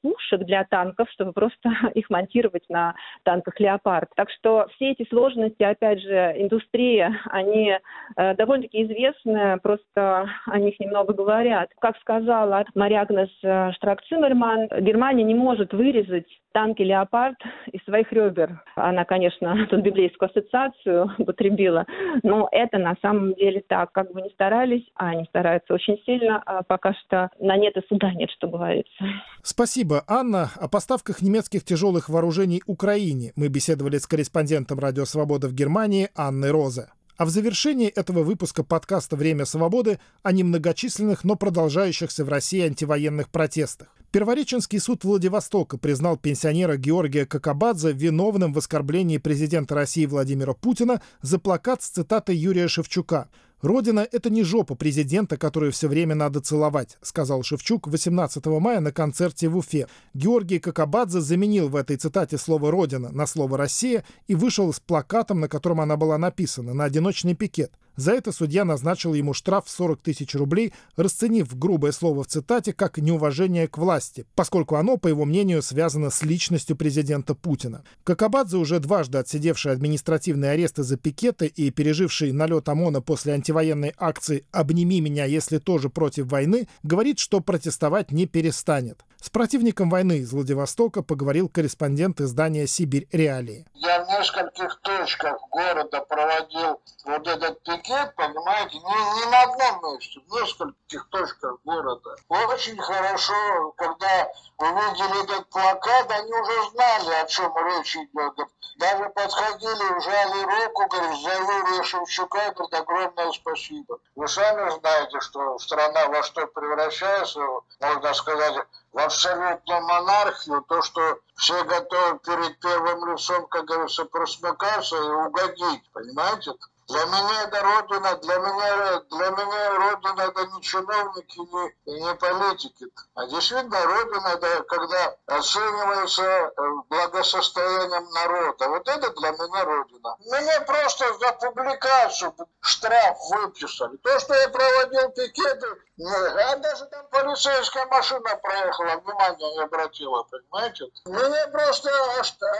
пушек 0.01 0.41
для 0.41 0.65
танков, 0.65 1.07
чтобы 1.11 1.31
просто 1.31 1.69
их 1.93 2.09
монтировать 2.09 2.67
на 2.67 2.95
танках 3.23 3.59
«Леопард». 3.59 4.09
Так 4.15 4.29
что 4.31 4.67
все 4.75 4.91
эти 4.91 5.07
сложности, 5.09 5.61
опять 5.61 6.01
же, 6.01 6.33
индустрия, 6.37 7.19
они 7.29 7.77
довольно-таки 8.15 8.83
известны, 8.83 9.59
просто 9.61 10.29
о 10.47 10.59
них 10.59 10.79
немного 10.79 11.13
говорят. 11.13 11.69
Как 11.79 11.97
сказала 11.99 12.65
Мариагнес 12.73 13.29
Штрак-Циммерман, 13.75 14.81
Германия 14.81 15.23
не 15.23 15.35
может 15.35 15.74
вырезать 15.75 16.27
танки 16.53 16.81
«Леопард» 16.81 17.37
из 17.71 17.83
своих 17.83 18.11
ребер. 18.11 18.63
Она, 18.75 19.03
конечно, 19.05 19.67
тут 19.69 19.81
библейскую 19.81 20.29
ассоциацию 20.29 21.11
употребила, 21.17 21.85
но 22.23 22.47
это 22.51 22.77
на 22.77 22.95
самом 23.01 23.35
деле 23.35 23.61
так. 23.67 23.91
Как 23.91 24.11
бы 24.13 24.21
ни 24.21 24.29
старались, 24.29 24.85
а 24.95 25.09
они 25.09 25.25
стараются 25.25 25.73
очень 25.73 25.97
сильно, 26.05 26.41
а 26.45 26.63
пока 26.63 26.93
что 26.93 27.29
на 27.39 27.57
нет 27.57 27.75
и 27.75 27.81
суда 27.87 28.13
нет, 28.13 28.29
что 28.31 28.47
говорится. 28.47 29.05
Спасибо, 29.43 30.03
Анна. 30.07 30.49
О 30.55 30.69
поставках 30.69 31.21
немецких 31.21 31.63
тяжелых 31.63 32.09
вооружений 32.09 32.61
Украине 32.65 33.33
мы 33.35 33.49
беседовали 33.49 33.97
с 33.97 34.07
корреспондентом 34.07 34.79
«Радио 34.79 35.05
Свобода» 35.05 35.47
в 35.47 35.53
Германии 35.53 36.09
Анной 36.15 36.51
Розе. 36.51 36.87
А 37.17 37.23
в 37.25 37.29
завершении 37.29 37.87
этого 37.87 38.23
выпуска 38.23 38.63
подкаста 38.63 39.15
«Время 39.15 39.45
свободы» 39.45 39.99
о 40.21 40.33
немногочисленных, 40.33 41.23
но 41.23 41.35
продолжающихся 41.35 42.25
в 42.25 42.29
России 42.29 42.61
антивоенных 42.61 43.29
протестах. 43.29 43.87
Первореченский 44.15 44.79
суд 44.79 45.03
Владивостока 45.03 45.77
признал 45.77 46.15
пенсионера 46.15 46.77
Георгия 46.77 47.25
Кокабадзе 47.25 47.91
виновным 47.91 48.53
в 48.53 48.57
оскорблении 48.59 49.17
президента 49.17 49.75
России 49.75 50.05
Владимира 50.05 50.53
Путина 50.53 51.01
за 51.21 51.37
плакат 51.37 51.83
с 51.83 51.89
цитатой 51.89 52.37
Юрия 52.37 52.69
Шевчука– 52.69 53.27
«Родина— 53.61 54.07
это 54.11 54.29
не 54.29 54.43
жопа 54.43 54.75
президента, 54.75 55.37
которую 55.37 55.71
все 55.71 55.87
время 55.87 56.13
надо 56.13 56.39
целовать», 56.39 56.97
сказал 57.01 57.41
Шевчук 57.41 57.87
18 57.87 58.45
мая 58.45 58.79
на 58.79 58.91
концерте 58.91 59.47
в 59.47 59.57
Уфе. 59.57 59.87
Георгий 60.13 60.59
Кокабадзе 60.59 61.19
заменил 61.19 61.69
в 61.69 61.75
этой 61.75 61.97
цитате 61.97 62.37
слово 62.37 62.69
«Родина» 62.69 63.09
на 63.11 63.25
слово 63.25 63.57
«Россия» 63.57 64.05
и 64.27 64.35
вышел 64.35 64.71
с 64.71 64.79
плакатом, 64.79 65.39
на 65.39 65.47
котором 65.47 65.81
она 65.81 65.97
была 65.97 66.17
написана, 66.17 66.73
на 66.73 66.83
одиночный 66.83 67.33
пикет. 67.33 67.71
За 67.95 68.11
это 68.11 68.31
судья 68.31 68.65
назначил 68.65 69.13
ему 69.13 69.33
штраф 69.33 69.65
в 69.65 69.69
40 69.69 70.01
тысяч 70.01 70.35
рублей, 70.35 70.73
расценив 70.97 71.57
грубое 71.57 71.91
слово 71.91 72.23
в 72.23 72.27
цитате 72.27 72.73
как 72.73 72.97
неуважение 72.97 73.67
к 73.67 73.77
власти, 73.77 74.25
поскольку 74.35 74.75
оно, 74.75 74.97
по 74.97 75.07
его 75.07 75.25
мнению, 75.25 75.61
связано 75.61 76.09
с 76.09 76.21
личностью 76.23 76.75
президента 76.75 77.35
Путина. 77.35 77.83
Кокабадзе, 78.03 78.57
уже 78.57 78.79
дважды 78.79 79.17
отсидевший 79.17 79.71
административные 79.71 80.51
аресты 80.51 80.83
за 80.83 80.97
пикеты 80.97 81.47
и 81.47 81.71
переживший 81.71 82.31
налет 82.31 82.67
ОМОНа 82.67 83.01
после 83.01 83.33
антивоенной 83.33 83.93
акции 83.97 84.45
«Обними 84.51 84.99
меня, 84.99 85.25
если 85.25 85.59
тоже 85.59 85.89
против 85.89 86.27
войны», 86.27 86.67
говорит, 86.83 87.19
что 87.19 87.39
протестовать 87.39 88.11
не 88.11 88.25
перестанет. 88.25 89.05
С 89.25 89.31
противником 89.31 89.89
войны 89.89 90.19
из 90.19 90.31
Владивостока 90.31 91.01
поговорил 91.01 91.49
корреспондент 91.49 92.21
издания 92.21 92.67
«Сибирь 92.67 93.07
Реалии». 93.11 93.65
Я 93.73 94.03
в 94.03 94.07
нескольких 94.07 94.79
точках 94.81 95.35
города 95.49 96.01
проводил 96.01 96.79
вот 97.05 97.27
этот 97.27 97.63
пикет, 97.63 98.13
понимаете, 98.15 98.77
не, 98.77 99.19
не 99.19 99.31
на 99.31 99.41
одном 99.41 99.95
месте, 99.95 100.19
в 100.19 100.31
нескольких 100.31 101.09
точках 101.09 101.57
города. 101.65 102.15
Очень 102.29 102.77
хорошо, 102.77 103.71
когда 103.77 104.27
увидели 104.59 105.23
этот 105.23 105.49
плакат, 105.49 106.05
они 106.11 106.31
уже 106.31 106.69
знали, 106.71 107.23
о 107.23 107.25
чем 107.25 107.51
речь 107.65 107.95
идет. 107.95 108.47
Даже 108.77 109.09
подходили, 109.09 110.01
жали 110.03 110.43
руку, 110.43 110.87
говорят, 110.87 111.19
за 111.19 111.33
Юрия 111.33 111.83
Шевчука, 111.83 112.53
говорят, 112.55 112.73
огромное 112.73 113.31
спасибо. 113.31 113.97
Вы 114.15 114.27
сами 114.27 114.69
знаете, 114.79 115.19
что 115.21 115.57
страна 115.57 116.09
во 116.09 116.21
что 116.21 116.45
превращается, 116.47 117.39
можно 117.79 118.13
сказать, 118.13 118.65
в 118.95 118.97
абсолютную 118.97 119.81
монархию, 119.81 120.63
то, 120.69 120.81
что 120.81 121.19
все 121.35 121.65
готовы 121.65 122.17
перед 122.19 122.57
первым 122.61 123.11
лицом, 123.11 123.45
как 123.47 123.65
говорится, 123.65 124.05
просмыкаться 124.05 124.95
и 124.95 125.09
угодить, 125.27 125.83
понимаете? 125.91 126.53
Для 126.87 127.03
меня 127.05 127.43
это 127.43 127.61
родина, 127.61 128.15
для 128.17 128.37
меня, 128.37 128.99
для 129.09 129.29
меня 129.31 129.69
родина 129.77 130.21
это 130.21 130.45
не 130.45 130.61
чиновники 130.61 131.39
и 131.85 131.91
не 131.91 132.15
политики. 132.15 132.85
А 133.15 133.25
действительно 133.25 133.83
родина 133.85 134.27
это 134.27 134.63
когда 134.63 135.15
оценивается 135.25 136.23
э, 136.23 136.51
благосостоянием 136.89 138.07
народа. 138.11 138.69
Вот 138.69 138.87
это 138.87 139.09
для 139.13 139.31
меня 139.31 139.65
родина. 139.65 140.15
Мне 140.19 140.61
просто 140.61 141.11
за 141.17 141.31
публикацию 141.33 142.35
штраф 142.61 143.17
выписали. 143.31 143.97
То, 143.97 144.19
что 144.19 144.35
я 144.35 144.49
проводил 144.49 145.09
пикеты, 145.09 145.67
а 145.97 146.55
даже 146.57 146.85
там 146.87 147.07
полицейская 147.07 147.85
машина 147.85 148.35
проехала, 148.43 148.97
внимание 148.97 149.53
не 149.53 149.63
обратила, 149.63 150.23
понимаете? 150.23 150.85
Меня 151.05 151.47
просто 151.47 151.89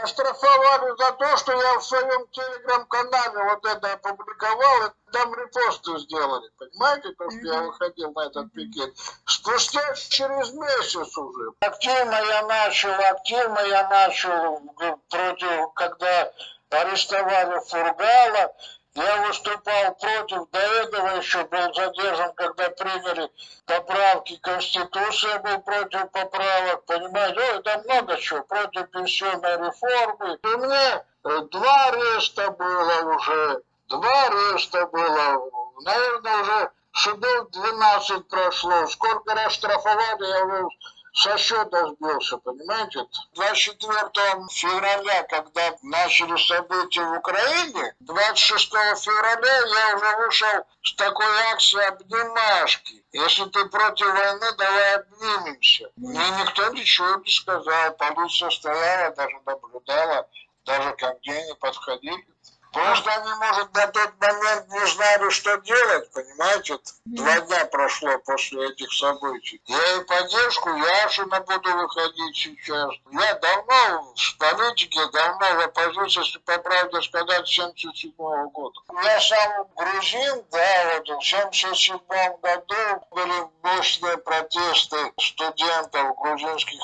оштрафовали 0.02 0.96
за 0.96 1.12
то, 1.12 1.36
что 1.36 1.52
я 1.52 1.78
в 1.78 1.84
своем 1.84 2.26
телеграм-канале 2.28 3.44
вот 3.50 3.64
это 3.66 3.98
опубликовал, 4.16 4.86
и 4.86 5.12
там 5.12 5.34
репосты 5.34 5.98
сделали, 5.98 6.50
понимаете, 6.58 7.12
то, 7.12 7.30
что 7.30 7.40
я 7.40 7.62
выходил 7.62 8.12
на 8.12 8.26
этот 8.26 8.52
пикет. 8.52 8.94
Спустя 9.26 9.94
через 9.94 10.52
месяц 10.52 11.16
уже. 11.16 11.52
Активно 11.60 12.14
я 12.14 12.42
начал, 12.46 12.92
активно 12.92 13.60
я 13.60 13.88
начал 13.88 14.60
против, 15.08 15.72
когда 15.74 16.32
арестовали 16.70 17.60
Фургала, 17.68 18.54
я 18.96 19.26
выступал 19.26 19.94
против, 19.96 20.50
до 20.50 20.58
этого 20.58 21.18
еще 21.18 21.44
был 21.44 21.74
задержан, 21.74 22.32
когда 22.34 22.70
приняли 22.70 23.30
поправки 23.66 24.38
Конституции, 24.38 25.28
я 25.28 25.38
был 25.38 25.60
против 25.60 26.10
поправок, 26.10 26.84
понимаете, 26.86 27.40
Ой, 27.40 27.62
да 27.62 27.82
много 27.84 28.16
чего, 28.16 28.42
против 28.44 28.90
пенсионной 28.90 29.66
реформы. 29.66 30.38
И 30.42 30.46
мне 30.46 31.04
э, 31.24 31.40
два 31.50 31.86
ареста 31.88 32.50
было 32.52 33.14
уже, 33.14 33.62
два 33.88 34.26
ареста 34.26 34.86
было, 34.86 35.50
наверное, 35.82 36.42
уже 36.42 36.70
судов 36.92 37.50
12 37.50 38.28
прошло. 38.28 38.86
Сколько 38.86 39.34
раз 39.34 39.52
штрафовали, 39.52 40.26
я 40.26 40.44
уже 40.44 40.68
со 41.16 41.38
счета 41.38 41.88
сбился, 41.88 42.36
понимаете? 42.38 43.06
24 43.34 44.10
февраля, 44.50 45.22
когда 45.24 45.74
начали 45.82 46.36
события 46.36 47.02
в 47.02 47.18
Украине, 47.18 47.94
26 48.00 48.70
февраля 48.70 49.56
я 49.56 49.96
уже 49.96 50.16
вышел 50.18 50.66
с 50.82 50.94
такой 50.94 51.26
акцией 51.52 51.86
обнимашки. 51.86 53.02
Если 53.12 53.44
ты 53.46 53.64
против 53.66 54.06
войны, 54.06 54.46
давай 54.58 54.96
обнимемся. 54.96 55.90
Мне 55.96 56.30
никто 56.38 56.68
ничего 56.72 57.16
не 57.16 57.30
сказал. 57.30 57.96
Полиция 57.96 58.50
стояла, 58.50 59.14
даже 59.14 59.40
наблюдала, 59.46 60.28
даже 60.66 60.92
ко 60.96 61.16
мне 61.22 61.46
не 61.46 61.54
подходили. 61.54 62.35
Просто 62.76 63.10
они, 63.10 63.32
может, 63.32 63.74
на 63.74 63.86
тот 63.86 64.12
момент 64.20 64.68
не 64.68 64.86
знали, 64.86 65.30
что 65.30 65.56
делать, 65.62 66.12
понимаете? 66.12 66.78
Два 67.06 67.40
дня 67.40 67.64
прошло 67.72 68.18
после 68.18 68.68
этих 68.68 68.92
событий. 68.92 69.62
Я 69.64 69.96
и 69.96 70.04
поддержку 70.04 70.68
Яшина 70.68 71.40
буду 71.40 71.74
выходить 71.74 72.36
сейчас. 72.36 72.90
Я 73.12 73.34
давно 73.36 74.12
в 74.14 74.36
политике, 74.36 75.00
давно 75.10 75.54
в 75.54 75.60
оппозиции, 75.60 76.20
если 76.20 76.38
по 76.40 76.58
правде 76.58 77.00
сказать, 77.00 77.48
77 77.48 78.12
-го 78.12 78.50
года. 78.50 78.78
Я 79.04 79.20
сам 79.20 79.66
грузин, 79.74 80.44
да, 80.50 80.98
вот 80.98 81.22
в 81.22 81.26
77 81.26 82.36
году 82.42 83.06
были 83.10 83.48
мощные 83.62 84.18
протесты 84.18 84.98
студентов 85.18 86.14
грузинских, 86.18 86.80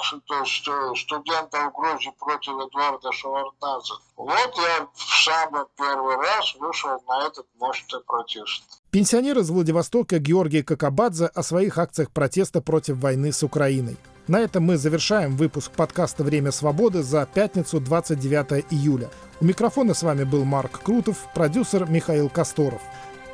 студентов 0.97 1.73
Грузии 1.75 2.15
против 2.19 2.53
Эдуарда 2.53 3.13
Шеварднадзе. 3.13 3.95
Вот 4.17 4.57
я 4.57 4.87
в 4.95 5.25
самом 5.25 5.67
первый 5.83 6.17
раз 6.17 6.55
вышел 6.61 6.91
на 7.09 7.27
этот 7.27 7.47
мощный 7.59 8.01
протест. 8.07 8.63
Пенсионер 8.91 9.39
из 9.39 9.51
Владивостока 9.51 10.19
Георгий 10.19 10.63
Кокабадзе 10.63 11.27
о 11.27 11.43
своих 11.43 11.79
акциях 11.79 12.11
протеста 12.13 12.61
против 12.61 12.99
войны 12.99 13.33
с 13.33 13.43
Украиной. 13.43 13.97
На 14.29 14.39
этом 14.39 14.63
мы 14.63 14.77
завершаем 14.77 15.37
выпуск 15.37 15.73
подкаста 15.73 16.23
«Время 16.23 16.53
свободы» 16.53 17.03
за 17.03 17.27
пятницу 17.27 17.81
29 17.81 18.67
июля. 18.71 19.11
У 19.41 19.45
микрофона 19.45 19.95
с 19.95 20.05
вами 20.05 20.23
был 20.23 20.45
Марк 20.45 20.81
Крутов, 20.83 21.17
продюсер 21.35 21.91
Михаил 21.91 22.29
Косторов. 22.29 22.81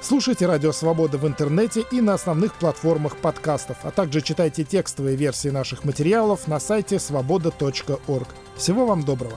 Слушайте 0.00 0.46
«Радио 0.46 0.72
Свобода» 0.72 1.18
в 1.18 1.26
интернете 1.26 1.84
и 1.90 2.00
на 2.00 2.14
основных 2.14 2.54
платформах 2.54 3.16
подкастов, 3.16 3.78
а 3.82 3.90
также 3.90 4.22
читайте 4.22 4.64
текстовые 4.64 5.16
версии 5.16 5.48
наших 5.48 5.84
материалов 5.84 6.46
на 6.46 6.60
сайте 6.60 6.98
свобода.орг. 6.98 8.28
Всего 8.56 8.86
вам 8.86 9.02
доброго! 9.02 9.36